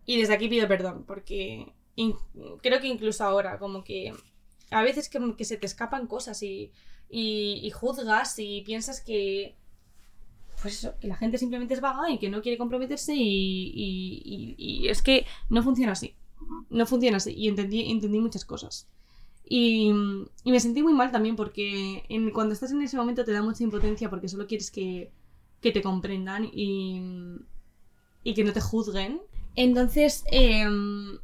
Y 0.05 0.19
desde 0.19 0.33
aquí 0.33 0.49
pido 0.49 0.67
perdón, 0.67 1.05
porque 1.07 1.73
creo 2.61 2.81
que 2.81 2.87
incluso 2.87 3.23
ahora, 3.23 3.59
como 3.59 3.83
que 3.83 4.13
a 4.71 4.81
veces 4.83 5.09
que 5.09 5.45
se 5.45 5.57
te 5.57 5.65
escapan 5.65 6.07
cosas 6.07 6.43
y, 6.43 6.71
y 7.09 7.69
juzgas 7.71 8.35
y 8.39 8.61
piensas 8.61 9.01
que, 9.01 9.55
pues 10.61 10.79
eso, 10.79 10.93
que 10.99 11.07
la 11.07 11.15
gente 11.15 11.37
simplemente 11.37 11.73
es 11.73 11.81
vaga 11.81 12.09
y 12.09 12.19
que 12.19 12.29
no 12.29 12.41
quiere 12.41 12.57
comprometerse 12.57 13.13
y, 13.15 14.87
es 14.87 15.01
que 15.01 15.25
no 15.49 15.63
funciona 15.63 15.93
así. 15.93 16.15
No 16.69 16.85
funciona 16.85 17.17
así. 17.17 17.33
Y 17.33 17.47
entendí, 17.47 17.89
entendí 17.89 18.19
muchas 18.19 18.45
cosas. 18.45 18.87
Y, 19.47 19.91
me 20.45 20.59
sentí 20.59 20.83
muy 20.83 20.93
mal 20.93 21.11
también 21.11 21.35
porque 21.35 22.03
cuando 22.33 22.53
estás 22.53 22.71
en 22.71 22.81
ese 22.81 22.97
momento 22.97 23.25
te 23.25 23.31
da 23.31 23.41
mucha 23.41 23.63
impotencia 23.63 24.09
porque 24.09 24.27
solo 24.27 24.47
quieres 24.47 24.71
que, 24.71 25.11
te 25.61 25.81
comprendan 25.81 26.45
y, 26.45 27.01
y, 28.23 28.33
que 28.33 28.43
no 28.43 28.53
te 28.53 28.61
juzguen. 28.61 29.21
Entonces, 29.55 30.23
em, 30.31 31.17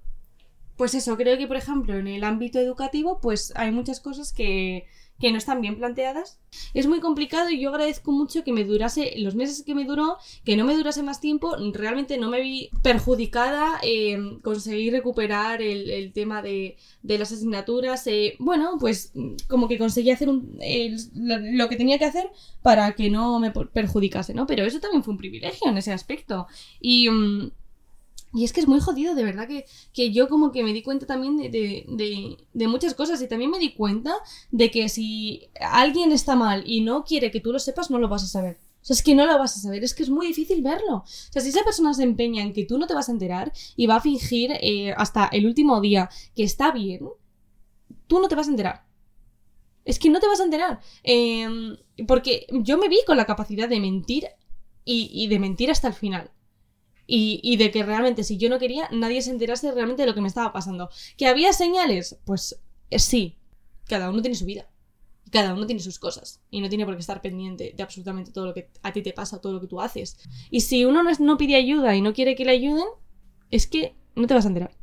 pues 0.77 0.93
eso, 0.93 1.15
creo 1.17 1.37
que 1.37 1.47
por 1.47 1.57
ejemplo 1.57 1.93
en 1.95 2.07
el 2.07 2.23
ámbito 2.23 2.59
educativo 2.59 3.19
pues 3.21 3.53
hay 3.55 3.71
muchas 3.71 3.99
cosas 3.99 4.33
que 4.33 4.85
que 5.19 5.31
no 5.31 5.37
están 5.37 5.61
bien 5.61 5.77
planteadas. 5.77 6.39
Es 6.73 6.87
muy 6.87 6.99
complicado 6.99 7.49
y 7.49 7.59
yo 7.59 7.69
agradezco 7.69 8.11
mucho 8.11 8.43
que 8.43 8.51
me 8.51 8.63
durase 8.63 9.13
los 9.17 9.35
meses 9.35 9.63
que 9.63 9.75
me 9.75 9.85
duró, 9.85 10.17
que 10.43 10.57
no 10.57 10.65
me 10.65 10.75
durase 10.75 11.03
más 11.03 11.21
tiempo. 11.21 11.55
Realmente 11.73 12.17
no 12.17 12.29
me 12.29 12.41
vi 12.41 12.69
perjudicada 12.81 13.79
en 13.81 14.39
conseguir 14.39 14.93
recuperar 14.93 15.61
el, 15.61 16.11
tema 16.13 16.41
de, 16.41 16.77
las 17.03 17.31
asignaturas. 17.31 18.05
Eh, 18.07 18.35
bueno, 18.39 18.77
pues 18.79 19.13
como 19.47 19.67
que 19.67 19.77
conseguí 19.77 20.11
hacer 20.11 20.27
lo 20.27 21.69
que 21.69 21.75
tenía 21.75 21.97
que 21.97 22.05
hacer 22.05 22.29
para 22.61 22.93
que 22.93 23.09
no 23.09 23.39
me 23.39 23.51
perjudicase, 23.51 24.33
¿no? 24.33 24.45
Pero 24.47 24.65
eso 24.65 24.79
también 24.79 25.03
fue 25.03 25.13
un 25.13 25.17
privilegio 25.17 25.69
en 25.69 25.77
ese 25.77 25.93
aspecto. 25.93 26.47
Y. 26.79 27.09
Mm, 27.09 27.51
y 28.35 28.43
es 28.43 28.51
que 28.51 28.59
es 28.59 28.67
muy 28.67 28.81
jodido, 28.81 29.15
de 29.15 29.23
verdad, 29.23 29.47
que, 29.47 30.11
yo 30.11 30.27
como 30.27 30.51
que 30.51 30.61
me 30.61 30.73
di 30.73 30.83
cuenta 30.83 31.05
también 31.05 31.37
de, 31.37 32.67
muchas 32.67 32.93
cosas 32.93 33.21
y 33.21 33.29
también 33.29 33.49
me 33.49 33.59
di 33.59 33.73
cuenta 33.73 34.13
de 34.51 34.69
que 34.69 34.89
si 34.89 35.47
alguien 35.61 36.11
está 36.11 36.35
mal 36.35 36.63
y 36.65 36.81
no 36.81 37.05
quiere 37.05 37.31
que 37.31 37.39
tú 37.39 37.53
lo 37.53 37.59
sepas, 37.59 37.89
no 37.89 37.97
lo 37.97 38.09
vas 38.09 38.25
a 38.25 38.27
saber. 38.27 38.57
O 38.81 38.85
sea, 38.85 38.93
es 38.93 39.03
que 39.03 39.15
no 39.15 39.25
lo 39.25 39.39
vas 39.39 39.55
a 39.55 39.61
saber, 39.61 39.85
es 39.85 39.93
que 39.93 40.03
es 40.03 40.09
muy 40.09 40.27
difícil 40.27 40.61
verlo. 40.61 40.97
O 40.97 41.03
sea, 41.05 41.41
si 41.41 41.47
esa 41.47 41.63
persona 41.63 41.93
se 41.93 42.03
empeña 42.03 42.43
en 42.43 42.51
que 42.51 42.65
tú 42.65 42.77
no 42.77 42.87
te 42.87 42.93
vas 42.93 43.07
a 43.07 43.13
enterar 43.13 43.53
y 43.77 43.87
va 43.87 43.95
a 43.95 44.01
fingir 44.01 44.51
eh, 44.59 44.93
hasta 44.97 45.27
el 45.27 45.45
último 45.45 45.79
día 45.79 46.09
que 46.35 46.43
está 46.43 46.71
bien, 46.71 47.07
tú 48.07 48.19
no 48.19 48.27
te 48.27 48.35
vas 48.35 48.47
a 48.47 48.51
enterar. 48.51 48.85
Es 49.85 49.97
que 49.97 50.09
no 50.09 50.19
te 50.19 50.27
vas 50.27 50.41
a 50.41 50.43
enterar. 50.43 50.81
Em, 51.03 51.77
porque 52.05 52.47
yo 52.51 52.77
me 52.77 52.89
vi 52.89 52.97
con 53.07 53.15
la 53.15 53.25
capacidad 53.25 53.69
de 53.69 53.79
mentir 53.79 54.27
y 54.83 55.27
de 55.27 55.39
mentir 55.39 55.71
hasta 55.71 55.87
el 55.87 55.93
final. 55.95 56.29
Y, 57.07 57.57
de 57.57 57.71
que 57.71 57.83
realmente 57.83 58.23
si 58.23 58.37
yo 58.37 58.49
no 58.49 58.57
quería, 58.57 58.89
nadie 58.91 59.21
se 59.21 59.29
enterase 59.29 59.71
realmente 59.71 60.01
de 60.01 60.07
lo 60.07 60.15
que 60.15 60.21
me 60.21 60.27
estaba 60.27 60.51
pasando. 60.51 60.89
¿Que 61.17 61.27
había 61.27 61.53
señales? 61.53 62.17
Pues 62.25 62.59
eh, 62.89 62.99
sí. 62.99 63.37
Cada 63.87 64.09
uno 64.09 64.21
tiene 64.21 64.35
su 64.35 64.45
vida. 64.45 64.67
Cada 65.31 65.53
uno 65.53 65.65
tiene 65.67 65.81
sus 65.81 65.99
cosas. 65.99 66.41
Y 66.49 66.61
no 66.61 66.69
tiene 66.69 66.85
por 66.85 66.95
qué 66.95 67.01
estar 67.01 67.21
pendiente 67.21 67.73
de 67.75 67.83
absolutamente 67.83 68.31
todo 68.31 68.47
lo 68.47 68.53
que 68.53 68.69
a 68.81 68.91
ti 68.91 69.03
te 69.03 69.13
pasa, 69.13 69.39
todo 69.39 69.53
lo 69.53 69.61
que 69.61 69.67
tú 69.67 69.81
haces. 69.81 70.17
Y 70.49 70.61
si 70.61 70.85
uno 70.85 71.03
no, 71.03 71.37
pide 71.37 71.55
ayuda 71.55 71.95
y 71.95 72.01
no 72.01 72.13
quiere 72.13 72.35
que 72.35 72.45
le 72.45 72.51
ayuden, 72.51 72.85
es 73.51 73.67
que 73.67 73.95
no 74.15 74.25
te 74.25 74.33
vas 74.33 74.45
a 74.45 74.47
enterar. 74.47 74.75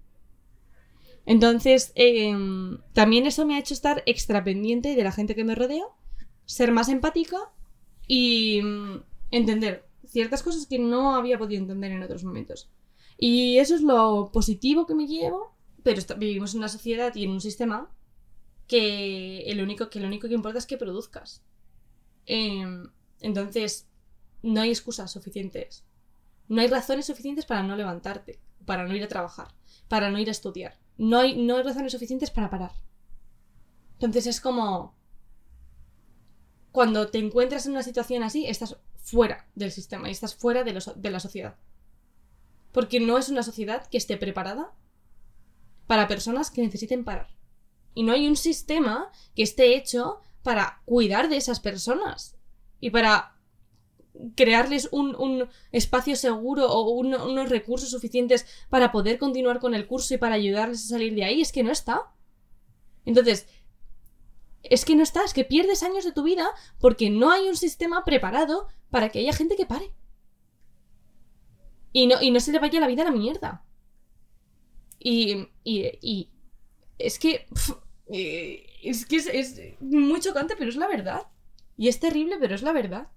Entonces, 1.27 1.93
em, 1.95 2.79
también 2.93 3.27
eso 3.27 3.47
me 3.47 3.55
ha 3.55 3.59
hecho 3.59 3.75
estar 3.75 4.03
extra 4.07 4.45
pendiente 4.45 4.95
de 4.95 5.05
la 5.05 5.13
gente 5.13 5.35
que 5.35 5.45
me 5.45 5.55
rodea, 5.55 5.85
ser 6.45 6.73
más 6.73 6.89
empática 6.89 7.39
y 8.07 8.61
mm, 8.63 9.03
entender 9.31 9.89
ciertas 10.13 10.43
cosas 10.43 10.67
que 10.67 10.79
no 10.79 11.15
había 11.15 11.39
podido 11.39 11.61
entender 11.61 11.91
en 11.91 12.03
otros 12.03 12.23
momentos. 12.23 12.71
Y 13.17 13.59
eso 13.59 13.75
es 13.75 13.81
lo 13.81 14.31
positivo 14.33 14.87
que 14.87 14.95
me 14.95 15.07
llevo, 15.07 15.57
pero 15.83 16.03
vivimos 16.19 16.53
en 16.53 16.59
una 16.59 16.69
sociedad 16.69 17.15
y 17.15 17.25
en 17.25 17.31
un 17.31 17.41
sistema 17.41 17.91
que, 18.67 19.43
el 19.43 19.61
único, 19.63 19.89
que 19.89 20.01
lo 20.01 20.07
único 20.07 20.29
que 20.29 20.35
importa 20.35 20.59
es 20.59 20.67
que 20.67 20.77
produzcas. 20.77 21.43
Em, 22.27 22.91
entonces, 23.21 23.89
no 24.43 24.61
hay 24.61 24.71
excusas 24.71 25.11
suficientes. 25.11 25.85
No 26.49 26.61
hay 26.61 26.69
razones 26.69 27.07
suficientes 27.07 27.47
para 27.47 27.63
no 27.63 27.75
levantarte, 27.75 28.39
para 28.67 28.87
no 28.87 28.95
ir 28.95 29.03
a 29.03 29.09
trabajar, 29.09 29.55
para 29.89 30.11
no 30.11 30.19
ir 30.19 30.29
a 30.29 30.33
estudiar. 30.33 30.79
No 30.99 31.19
hay, 31.19 31.43
no 31.43 31.57
hay 31.57 31.63
razones 31.63 31.93
suficientes 31.93 32.31
para 32.31 32.51
parar. 32.51 32.73
Entonces 33.95 34.27
es 34.27 34.41
como... 34.41 34.95
Cuando 36.71 37.09
te 37.09 37.19
encuentras 37.19 37.67
en 37.67 37.73
una 37.73 37.83
situación 37.83 38.23
así, 38.23 38.47
estás 38.47 38.77
fuera 39.03 39.49
del 39.55 39.73
sistema 39.73 40.09
y 40.09 40.13
estás 40.13 40.35
fuera 40.35 40.65
de, 40.65 40.79
de 40.97 41.11
la 41.11 41.21
sociedad. 41.21 41.57
Porque 42.73 43.01
no 43.01 43.19
es 43.19 43.29
una 43.29 43.43
sociedad 43.43 43.87
que 43.89 43.99
esté 43.99 44.17
preparada 44.17 44.73
para 45.87 46.09
personas 46.09 46.51
que 46.51 46.63
necesiten 46.63 47.05
parar. 47.05 47.29
Y 47.95 48.05
no 48.05 48.13
hay 48.13 48.27
un 48.27 48.37
sistema 48.37 49.11
que 49.35 49.43
esté 49.43 49.77
hecho 49.77 50.21
para 50.43 50.81
cuidar 50.87 51.29
de 51.29 51.37
esas 51.37 51.61
personas 51.61 52.37
y 52.81 52.91
para 52.91 53.37
crearles 54.35 54.89
un, 54.93 55.49
espacio 55.73 56.17
seguro 56.17 56.71
o 56.71 56.91
unos 56.91 57.49
recursos 57.49 57.91
suficientes 57.91 58.47
para 58.69 58.93
poder 58.93 59.19
continuar 59.19 59.59
con 59.59 59.75
el 59.75 59.87
curso 59.87 60.15
y 60.15 60.19
para 60.19 60.35
ayudarles 60.37 60.85
a 60.85 60.89
salir 60.89 61.15
de 61.15 61.25
ahí. 61.25 61.41
Es 61.41 61.53
que 61.53 61.63
no 61.63 61.71
está. 61.71 62.13
Entonces, 63.05 63.47
es 64.63 64.85
que 64.85 64.95
no 64.95 65.03
está, 65.03 65.25
es 65.25 65.35
que 65.35 65.45
pierdes 65.45 65.83
años 65.83 66.05
de 66.05 66.13
tu 66.13 66.23
vida 66.23 66.49
porque 66.79 67.11
no 67.11 67.31
hay 67.31 67.49
un 67.49 67.57
sistema 67.57 68.05
preparado 68.05 68.69
para 68.93 69.09
que 69.09 69.19
haya 69.19 69.33
gente 69.33 69.57
que 69.57 69.67
pare. 69.67 69.93
Y 71.93 72.07
no, 72.07 72.23
y 72.23 72.31
no 72.31 72.39
se 72.39 72.53
le 72.53 72.61
vaya 72.61 72.79
la 72.79 72.87
vida 72.87 73.03
a 73.03 73.07
la 73.07 73.11
mierda. 73.11 73.65
Y, 75.01 75.49
y, 75.65 76.31
es 76.99 77.19
que... 77.19 77.47
Eh, 78.15 78.67
es 78.83 79.07
que 79.07 79.17
es, 79.17 79.61
muy 79.81 80.21
chocante, 80.21 80.55
pero 80.57 80.71
es 80.71 80.77
la 80.77 80.87
verdad. 80.87 81.27
Y 81.77 81.89
es 81.89 81.99
terrible, 81.99 82.37
pero 82.39 82.55
es 82.55 82.63
la 82.63 82.73
verdad. 82.73 83.09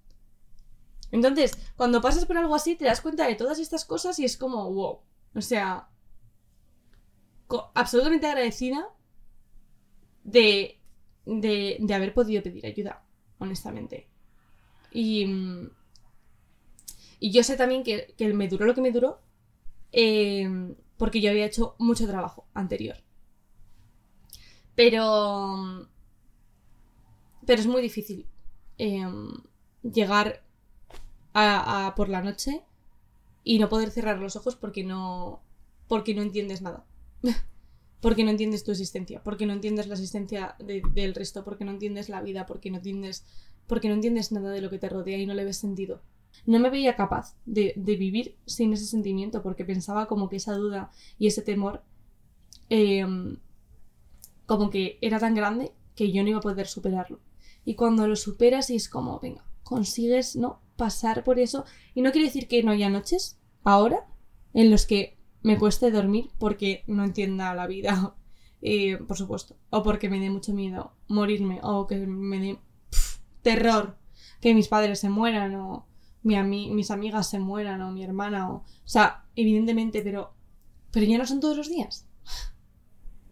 Entonces, 1.11 1.51
cuando 1.75 2.01
pasas 2.01 2.25
por 2.25 2.37
algo 2.37 2.55
así, 2.55 2.75
te 2.75 2.85
das 2.85 3.01
cuenta 3.01 3.27
de 3.27 3.35
todas 3.35 3.59
estas 3.59 3.85
cosas 3.85 4.17
y 4.17 4.25
es 4.25 4.37
como, 4.37 4.71
wow. 4.73 5.01
O 5.35 5.41
sea, 5.41 5.89
absolutamente 7.73 8.25
agradecida 8.25 8.87
de 10.23 10.79
de, 11.25 11.93
haber 11.93 12.13
podido 12.13 12.43
pedir 12.43 12.65
ayuda, 12.65 13.03
honestamente. 13.39 14.07
Y, 14.95 15.27
y 17.19 17.31
yo 17.31 17.43
sé 17.43 17.57
también 17.57 17.83
que, 17.83 18.15
me 18.33 18.47
duró 18.47 18.65
lo 18.65 18.73
que 18.73 18.79
me 18.79 18.93
duró 18.93 19.19
eh, 19.91 20.73
porque 20.95 21.19
yo 21.19 21.29
había 21.29 21.45
hecho 21.45 21.75
mucho 21.79 22.07
trabajo 22.07 22.47
anterior. 22.53 22.95
Pero... 24.73 25.89
Pero 27.45 27.61
es 27.61 27.67
muy 27.67 27.81
difícil 27.81 28.25
eh, 28.77 29.05
llegar 29.83 30.43
a, 31.33 31.93
por 31.97 32.07
la 32.07 32.21
noche 32.21 32.63
y 33.43 33.59
no 33.59 33.67
poder 33.67 33.91
cerrar 33.91 34.17
los 34.19 34.37
ojos 34.37 34.55
porque 34.55 34.85
no... 34.85 35.43
porque 35.89 36.15
no 36.15 36.21
entiendes 36.21 36.61
nada. 36.61 36.85
porque 37.99 38.23
no 38.23 38.29
entiendes 38.29 38.63
tu 38.63 38.71
existencia, 38.71 39.21
porque 39.21 39.45
no 39.45 39.51
entiendes 39.51 39.87
la 39.87 39.95
existencia 39.95 40.55
del 40.59 41.13
resto, 41.13 41.43
porque 41.43 41.65
no 41.65 41.71
entiendes 41.71 42.07
la 42.07 42.21
vida, 42.21 42.45
porque 42.45 42.71
no 42.71 42.77
entiendes, 42.77 43.25
porque 43.67 43.87
no 43.87 43.95
entiendes 43.95 44.31
nada 44.31 44.51
de 44.51 44.61
lo 44.61 44.69
que 44.69 44.79
te 44.79 44.89
rodea 44.89 45.17
y 45.17 45.25
no 45.25 45.33
le 45.33 45.45
ves 45.45 45.57
sentido. 45.57 46.01
No 46.45 46.59
me 46.59 46.69
veía 46.69 46.95
capaz 46.95 47.35
de, 47.45 47.73
vivir 47.75 48.37
sin 48.45 48.73
ese 48.73 48.85
sentimiento, 48.85 49.41
porque 49.41 49.65
pensaba 49.65 50.07
como 50.07 50.29
que 50.29 50.35
esa 50.35 50.53
duda 50.53 50.91
y 51.17 51.27
ese 51.27 51.41
temor 51.41 51.83
em, 52.69 53.37
como 54.45 54.69
que 54.69 54.97
era 55.01 55.19
tan 55.19 55.33
grande 55.33 55.71
que 55.95 56.11
yo 56.11 56.23
no 56.23 56.29
iba 56.29 56.39
a 56.39 56.41
poder 56.41 56.67
superarlo. 56.67 57.19
y 57.67 57.73
cuando 57.75 58.07
lo 58.07 58.15
superas 58.15 58.69
y 58.69 58.75
es 58.75 58.89
como, 58.89 59.19
venga, 59.19 59.43
consigues, 59.63 60.35
¿no? 60.35 60.61
Pasar 60.77 61.23
por 61.23 61.39
eso. 61.39 61.65
Y 61.95 62.01
no 62.01 62.11
quiere 62.11 62.27
decir 62.27 62.47
que 62.47 62.61
no 62.63 62.71
haya 62.71 62.89
noches, 62.89 63.39
ahora, 63.63 64.07
en 64.53 64.71
los 64.71 64.85
que 64.85 65.17
me 65.41 65.57
cueste 65.57 65.91
dormir 65.91 66.29
porque 66.37 66.83
no 66.87 67.03
entienda 67.03 67.53
la 67.53 67.67
vida, 67.67 68.15
eh, 68.61 68.97
por 68.97 69.17
supuesto. 69.17 69.57
O 69.69 69.83
porque 69.83 70.09
me 70.09 70.19
dé 70.19 70.29
mucho 70.29 70.53
miedo 70.53 70.93
morirme, 71.07 71.59
o 71.63 71.87
que 71.87 71.97
me 72.07 72.39
dé 72.39 72.59
terror 73.45 73.95
que 74.41 74.55
mis 74.55 74.67
padres 74.67 74.99
se 74.99 75.09
mueran, 75.09 75.55
o 75.55 75.85
mis 76.23 76.91
amigas 76.91 77.29
se 77.29 77.39
mueran, 77.39 77.81
o 77.81 77.91
mi 77.91 78.03
hermana, 78.03 78.51
o... 78.51 78.55
O 78.55 78.63
sea, 78.83 79.23
evidentemente, 79.35 80.01
pero... 80.01 80.33
Pero 80.91 81.05
ya 81.05 81.17
no 81.17 81.27
son 81.27 81.39
todos 81.39 81.55
los 81.55 81.69
días. 81.69 82.07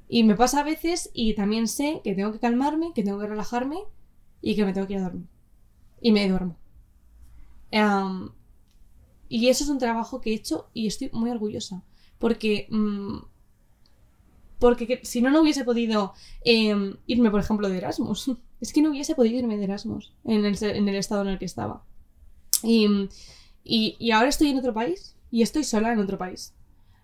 Y 0.07 0.23
me 0.23 0.35
pasa 0.35 0.59
a 0.59 0.63
veces 0.63 1.09
y 1.13 1.33
también 1.33 1.67
sé 1.67 2.01
que 2.03 2.13
tengo 2.13 2.31
que 2.31 2.39
calmarme, 2.39 2.93
que 2.93 3.03
tengo 3.03 3.19
que 3.19 3.25
relajarme 3.25 3.79
y 4.41 4.55
que 4.55 4.65
me 4.65 4.73
tengo 4.73 4.85
que 4.85 4.93
ir 4.93 4.99
a 4.99 5.03
dormir. 5.03 5.27
Y 5.99 6.11
me 6.11 6.29
duermo. 6.29 6.57
y 9.29 9.47
eso 9.47 9.63
es 9.63 9.69
un 9.71 9.79
trabajo 9.79 10.21
que 10.21 10.29
he 10.31 10.35
hecho 10.35 10.69
y 10.73 10.85
estoy 10.85 11.09
muy 11.13 11.31
orgullosa. 11.31 11.83
Porque. 12.19 12.67
Mm, 12.69 13.17
porque 14.59 15.01
si 15.03 15.21
no, 15.21 15.29
no 15.29 15.41
hubiese 15.41 15.63
podido 15.63 16.13
em, 16.43 16.95
irme, 17.07 17.31
por 17.31 17.39
ejemplo, 17.39 17.69
de 17.69 17.77
Erasmus. 17.77 18.31
Es 18.63 18.71
que 18.71 18.81
no 18.81 18.91
hubiese 18.91 19.13
podido 19.13 19.39
irme 19.39 19.57
de 19.57 19.65
Erasmus 19.65 20.13
en 20.23 20.45
el, 20.45 20.57
en 20.63 20.87
el 20.87 20.95
estado 20.95 21.23
en 21.23 21.27
el 21.27 21.37
que 21.37 21.43
estaba. 21.43 21.83
Y, 22.63 22.87
y, 23.61 23.97
y, 23.99 24.11
ahora 24.11 24.29
estoy 24.29 24.51
en 24.51 24.57
otro 24.57 24.73
país 24.73 25.17
y 25.31 25.41
estoy 25.41 25.65
sola 25.65 25.91
en 25.91 25.99
otro 25.99 26.17
país. 26.17 26.53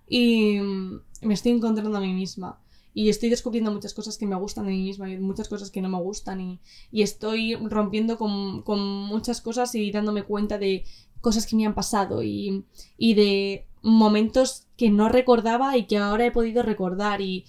Y 0.07 0.57
mm, 0.57 1.01
me 1.23 1.33
estoy 1.33 1.51
encontrando 1.51 1.97
a 1.97 1.99
mí 1.99 2.13
misma 2.13 2.61
y 2.93 3.09
estoy 3.09 3.29
descubriendo 3.29 3.71
muchas 3.71 3.93
cosas 3.93 4.17
que 4.17 4.25
me 4.25 4.35
gustan 4.35 4.65
de 4.65 4.71
mí 4.71 4.83
misma 4.83 5.09
y 5.09 5.17
muchas 5.17 5.47
cosas 5.47 5.71
que 5.71 5.81
no 5.81 5.89
me 5.89 5.99
gustan 5.99 6.41
y, 6.41 6.59
estoy 6.91 7.55
rompiendo 7.55 8.17
con, 8.17 8.63
muchas 9.07 9.41
cosas 9.41 9.73
y 9.75 9.91
dándome 9.91 10.23
cuenta 10.23 10.57
de 10.57 10.83
cosas 11.21 11.45
que 11.45 11.55
me 11.55 11.65
han 11.65 11.75
pasado 11.75 12.23
y, 12.23 12.65
de 12.97 13.65
momentos 13.81 14.67
que 14.75 14.89
no 14.89 15.09
recordaba 15.09 15.77
y 15.77 15.85
que 15.85 15.97
ahora 15.97 16.25
he 16.25 16.31
podido 16.31 16.63
recordar 16.63 17.21
y 17.21 17.45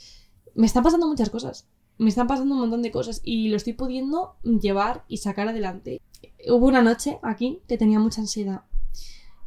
me 0.55 0.67
están 0.67 0.85
pasando 0.85 1.09
muchas 1.09 1.31
cosas. 1.31 1.67
Me 1.99 2.09
están 2.09 2.27
pasando 2.27 2.55
un 2.55 2.61
montón 2.61 2.83
de 2.83 2.91
cosas 2.91 3.21
y 3.25 3.49
lo 3.49 3.57
estoy 3.57 3.75
pudiendo 3.75 4.37
llevar 4.43 5.05
y 5.09 5.19
sacar 5.19 5.49
adelante. 5.49 6.01
Hubo 6.49 6.67
una 6.67 6.83
noche 6.83 7.19
aquí 7.23 7.61
que 7.69 7.77
tenía 7.77 7.99
mucha 7.99 8.23
ansiedad 8.23 8.63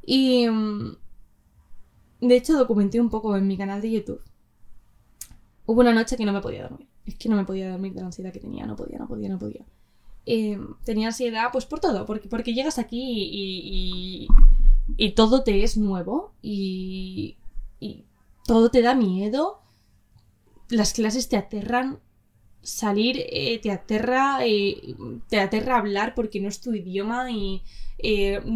y 0.06 0.48
mm, 0.48 0.98
de 2.22 2.36
hecho 2.36 2.58
documenté 2.58 3.00
un 3.00 3.10
poco 3.10 3.36
en 3.36 3.48
mi 3.48 3.58
canal 3.58 3.82
de 3.82 3.92
YouTube 3.92 4.22
Hubo 5.66 5.82
una 5.82 5.94
noche 5.94 6.18
que 6.18 6.26
no 6.26 6.34
me 6.34 6.42
podía 6.42 6.64
dormir. 6.64 6.88
Es 7.06 7.16
que 7.16 7.30
no 7.30 7.36
me 7.36 7.46
podía 7.46 7.72
dormir 7.72 7.94
de 7.94 8.02
la 8.02 8.08
ansiedad 8.08 8.34
que 8.34 8.40
tenía. 8.40 8.66
No 8.66 8.76
podía, 8.76 8.98
no 9.00 9.08
podía, 9.08 9.30
no 9.30 9.40
podía. 9.40 9.66
Eh, 10.26 10.60
tenía 10.84 11.08
ansiedad 11.08 11.50
pues 11.52 11.66
por 11.66 11.80
todo. 11.80 12.06
Porque, 12.06 12.28
porque 12.28 12.54
llegas 12.54 12.80
aquí 12.80 13.02
y, 13.02 14.28
y, 14.98 15.12
todo 15.12 15.44
te 15.44 15.64
es 15.64 15.78
nuevo. 15.78 16.34
Y, 16.42 17.38
y 17.80 18.06
todo 18.46 18.70
te 18.72 18.82
da 18.82 18.94
miedo. 18.94 19.62
Las 20.70 20.94
clases 20.94 21.30
te 21.30 21.38
aterran. 21.38 22.00
Salir 22.62 23.18
eh, 23.30 23.60
te 23.60 23.72
aterra. 23.72 24.46
Eh, 24.46 24.96
te 25.30 25.40
aterra 25.40 25.78
hablar 25.78 26.14
porque 26.14 26.42
no 26.42 26.50
es 26.50 26.60
tu 26.60 26.74
idioma. 26.74 27.32
Y 27.32 27.62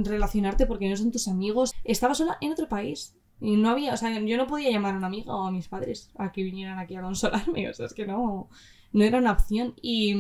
relacionarte 0.03 0.65
porque 0.65 0.89
no 0.89 0.97
son 0.97 1.11
tus 1.11 1.29
amigos. 1.29 1.73
Estaba 1.85 2.15
sola 2.15 2.37
en 2.41 2.51
otro 2.51 2.67
país. 2.67 3.16
Y 3.39 3.55
no 3.55 3.69
había, 3.69 3.93
o 3.93 3.97
sea, 3.97 4.19
yo 4.19 4.37
no 4.37 4.47
podía 4.47 4.71
llamar 4.71 4.95
a 4.95 4.97
un 4.97 5.03
amigo 5.03 5.33
o 5.33 5.47
a 5.47 5.51
mis 5.51 5.67
padres 5.67 6.09
a 6.17 6.31
que 6.31 6.43
vinieran 6.43 6.79
aquí 6.79 6.95
a 6.95 7.01
consolarme, 7.01 7.69
o 7.69 7.73
sea, 7.73 7.85
es 7.85 7.93
que 7.93 8.05
no, 8.05 8.49
no 8.93 9.03
era 9.03 9.19
una 9.19 9.31
opción. 9.31 9.75
Y 9.81 10.15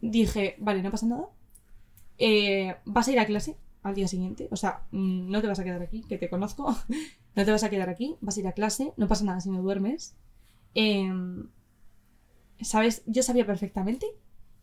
dije, 0.00 0.56
vale, 0.58 0.82
no 0.82 0.90
pasa 0.90 1.06
nada. 1.06 1.28
Eh, 2.18 2.76
vas 2.84 3.08
a 3.08 3.12
ir 3.12 3.18
a 3.18 3.26
clase 3.26 3.56
al 3.82 3.94
día 3.94 4.08
siguiente, 4.08 4.48
o 4.50 4.56
sea, 4.56 4.86
mm, 4.92 5.30
no 5.30 5.40
te 5.42 5.46
vas 5.46 5.58
a 5.58 5.64
quedar 5.64 5.82
aquí, 5.82 6.02
que 6.08 6.16
te 6.16 6.30
conozco, 6.30 6.74
no 7.34 7.44
te 7.44 7.50
vas 7.50 7.64
a 7.64 7.70
quedar 7.70 7.90
aquí, 7.90 8.16
vas 8.20 8.36
a 8.36 8.40
ir 8.40 8.46
a 8.46 8.52
clase, 8.52 8.92
no 8.96 9.08
pasa 9.08 9.24
nada 9.24 9.40
si 9.40 9.50
no 9.50 9.62
duermes. 9.62 10.16
Em, 10.74 11.48
¿Sabes? 12.60 13.02
Yo 13.06 13.22
sabía 13.22 13.46
perfectamente 13.46 14.06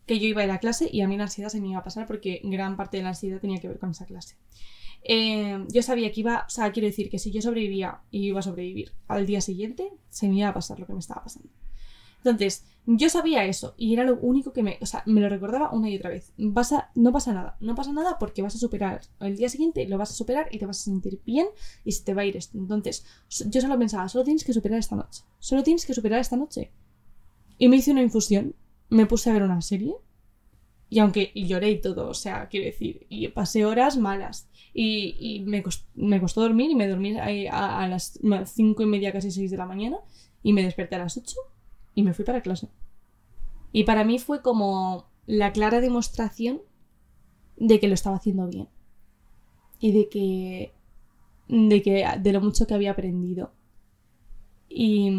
que 0.06 0.18
yo 0.18 0.26
iba 0.26 0.42
a 0.42 0.44
ir 0.44 0.50
a 0.50 0.58
clase 0.58 0.88
y 0.90 1.02
a 1.02 1.08
mí 1.08 1.16
la 1.16 1.24
ansiedad 1.24 1.50
se 1.50 1.60
me 1.60 1.68
iba 1.68 1.78
a 1.78 1.84
pasar 1.84 2.06
porque 2.06 2.40
gran 2.42 2.76
parte 2.76 2.96
de 2.96 3.02
la 3.04 3.10
ansiedad 3.10 3.40
tenía 3.40 3.60
que 3.60 3.68
ver 3.68 3.78
con 3.78 3.90
esa 3.90 4.06
clase. 4.06 4.36
Eh, 5.04 5.64
yo 5.68 5.82
sabía 5.82 6.12
que 6.12 6.20
iba, 6.20 6.44
o 6.46 6.50
sea, 6.50 6.70
quiero 6.72 6.86
decir 6.86 7.10
que 7.10 7.18
si 7.18 7.30
yo 7.30 7.42
sobrevivía 7.42 8.02
y 8.10 8.26
iba 8.26 8.40
a 8.40 8.42
sobrevivir 8.42 8.92
al 9.08 9.26
día 9.26 9.40
siguiente, 9.40 9.92
se 10.08 10.28
me 10.28 10.36
iba 10.36 10.48
a 10.48 10.54
pasar 10.54 10.78
lo 10.78 10.86
que 10.86 10.92
me 10.92 11.00
estaba 11.00 11.24
pasando. 11.24 11.48
Entonces, 12.24 12.64
yo 12.86 13.08
sabía 13.08 13.44
eso 13.44 13.74
y 13.76 13.92
era 13.92 14.04
lo 14.04 14.16
único 14.20 14.52
que 14.52 14.62
me, 14.62 14.78
o 14.80 14.86
sea, 14.86 15.02
me 15.06 15.20
lo 15.20 15.28
recordaba 15.28 15.72
una 15.72 15.90
y 15.90 15.96
otra 15.96 16.10
vez. 16.10 16.32
Vas 16.36 16.72
a, 16.72 16.90
no 16.94 17.10
pasa 17.10 17.32
nada, 17.32 17.56
no 17.60 17.74
pasa 17.74 17.92
nada 17.92 18.16
porque 18.20 18.42
vas 18.42 18.54
a 18.54 18.58
superar 18.58 19.00
el 19.18 19.36
día 19.36 19.48
siguiente, 19.48 19.88
lo 19.88 19.98
vas 19.98 20.10
a 20.12 20.14
superar 20.14 20.48
y 20.52 20.58
te 20.58 20.66
vas 20.66 20.80
a 20.80 20.84
sentir 20.84 21.20
bien 21.26 21.48
y 21.84 21.92
se 21.92 22.04
te 22.04 22.14
va 22.14 22.22
a 22.22 22.24
ir 22.24 22.36
esto. 22.36 22.56
Entonces, 22.58 23.04
yo 23.28 23.60
solo 23.60 23.76
pensaba, 23.76 24.08
solo 24.08 24.24
tienes 24.24 24.44
que 24.44 24.52
superar 24.52 24.78
esta 24.78 24.94
noche, 24.94 25.22
solo 25.40 25.64
tienes 25.64 25.84
que 25.84 25.94
superar 25.94 26.20
esta 26.20 26.36
noche. 26.36 26.70
Y 27.58 27.68
me 27.68 27.76
hice 27.76 27.90
una 27.90 28.02
infusión, 28.02 28.54
me 28.88 29.06
puse 29.06 29.30
a 29.30 29.32
ver 29.32 29.42
una 29.42 29.60
serie 29.60 29.96
y 30.92 30.98
aunque 30.98 31.32
lloré 31.34 31.70
y 31.70 31.80
todo, 31.80 32.08
o 32.08 32.12
sea, 32.14 32.48
quiero 32.48 32.66
decir, 32.66 33.06
y 33.08 33.26
pasé 33.28 33.64
horas 33.64 33.96
malas. 33.96 34.50
Y, 34.74 35.44
me, 35.46 35.62
costó, 35.62 36.40
dormir 36.40 36.70
y 36.70 36.74
me 36.74 36.88
dormí 36.88 37.14
a, 37.18 37.86
las 37.88 38.18
cinco 38.46 38.82
y 38.82 38.86
media, 38.86 39.12
casi 39.12 39.30
seis 39.30 39.50
de 39.50 39.56
la 39.56 39.66
mañana. 39.66 39.98
Y 40.42 40.52
me 40.52 40.62
desperté 40.62 40.96
a 40.96 40.98
las 40.98 41.16
ocho 41.16 41.36
y 41.94 42.02
me 42.02 42.14
fui 42.14 42.24
para 42.24 42.40
clase. 42.40 42.68
Y 43.72 43.84
para 43.84 44.04
mí 44.04 44.18
fue 44.18 44.42
como 44.42 45.06
la 45.26 45.52
clara 45.52 45.80
demostración 45.80 46.62
de 47.56 47.80
que 47.80 47.88
lo 47.88 47.94
estaba 47.94 48.16
haciendo 48.16 48.46
bien. 48.48 48.68
Y 49.78 49.92
de 49.92 50.08
que. 50.08 50.74
de 51.48 51.82
que. 51.82 52.06
de 52.20 52.32
lo 52.32 52.40
mucho 52.40 52.66
que 52.66 52.74
había 52.74 52.92
aprendido. 52.92 53.52
Y 54.68 55.10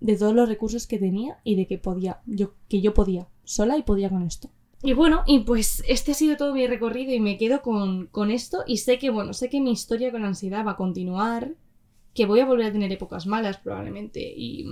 de 0.00 0.16
todos 0.16 0.34
los 0.34 0.48
recursos 0.48 0.86
que 0.86 0.98
tenía 0.98 1.38
y 1.44 1.56
de 1.56 1.66
que 1.66 1.78
podía. 1.78 2.22
Yo, 2.26 2.54
que 2.68 2.80
yo 2.80 2.94
podía, 2.94 3.28
sola 3.44 3.76
y 3.76 3.82
podía 3.82 4.08
con 4.08 4.22
esto. 4.22 4.50
Y 4.82 4.94
bueno, 4.94 5.22
y 5.26 5.40
pues 5.40 5.84
este 5.86 6.10
ha 6.10 6.14
sido 6.14 6.36
todo 6.36 6.52
mi 6.52 6.66
recorrido 6.66 7.14
y 7.14 7.20
me 7.20 7.38
quedo 7.38 7.62
con, 7.62 8.30
esto 8.30 8.64
y 8.66 8.78
sé 8.78 8.98
que, 8.98 9.10
bueno, 9.10 9.32
sé 9.32 9.48
que 9.48 9.60
mi 9.60 9.70
historia 9.70 10.10
con 10.10 10.24
ansiedad 10.24 10.66
va 10.66 10.72
a 10.72 10.76
continuar, 10.76 11.54
que 12.14 12.26
voy 12.26 12.40
a 12.40 12.46
volver 12.46 12.66
a 12.66 12.72
tener 12.72 12.90
épocas 12.90 13.26
malas 13.26 13.58
probablemente 13.58 14.20
y, 14.20 14.66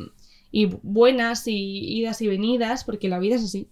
y 0.51 0.67
buenas 0.83 1.47
y 1.47 1.97
idas 1.99 2.21
y 2.23 2.29
venidas, 2.29 2.83
porque 2.83 3.09
la 3.09 3.21
vida 3.21 3.37
es 3.37 3.45
así. 3.45 3.69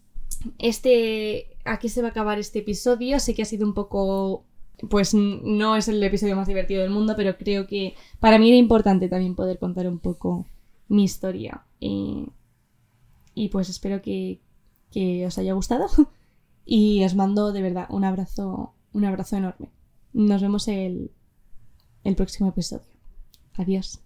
Este, 0.58 1.56
aquí 1.64 1.88
se 1.88 2.02
va 2.02 2.08
a 2.08 2.10
acabar 2.12 2.38
este 2.38 2.60
episodio, 2.60 3.18
sé 3.18 3.34
que 3.34 3.42
ha 3.42 3.44
sido 3.44 3.66
un 3.66 3.74
poco 3.74 4.44
pues 4.90 5.12
no 5.12 5.74
es 5.74 5.88
el 5.88 6.00
episodio 6.02 6.36
más 6.36 6.46
divertido 6.46 6.82
del 6.82 6.90
mundo, 6.90 7.14
pero 7.16 7.36
creo 7.36 7.66
que 7.66 7.94
para 8.20 8.38
mí 8.38 8.48
era 8.48 8.56
importante 8.56 9.08
también 9.08 9.34
poder 9.34 9.58
contar 9.58 9.88
un 9.88 9.98
poco 9.98 10.46
mi 10.86 11.02
historia. 11.02 11.64
Y, 11.80 12.26
y 13.34 13.48
pues 13.48 13.68
espero 13.68 14.00
que, 14.02 14.40
que 14.92 15.26
os 15.26 15.36
haya 15.38 15.52
gustado. 15.52 15.88
Y 16.70 17.02
os 17.02 17.14
mando 17.14 17.50
de 17.50 17.62
verdad 17.62 17.86
un 17.88 18.04
abrazo, 18.04 18.74
un 18.92 19.06
abrazo 19.06 19.36
enorme. 19.36 19.70
Nos 20.12 20.42
vemos 20.42 20.68
el, 20.68 21.10
el 22.04 22.14
próximo 22.14 22.50
episodio. 22.50 22.84
Adiós. 23.56 24.00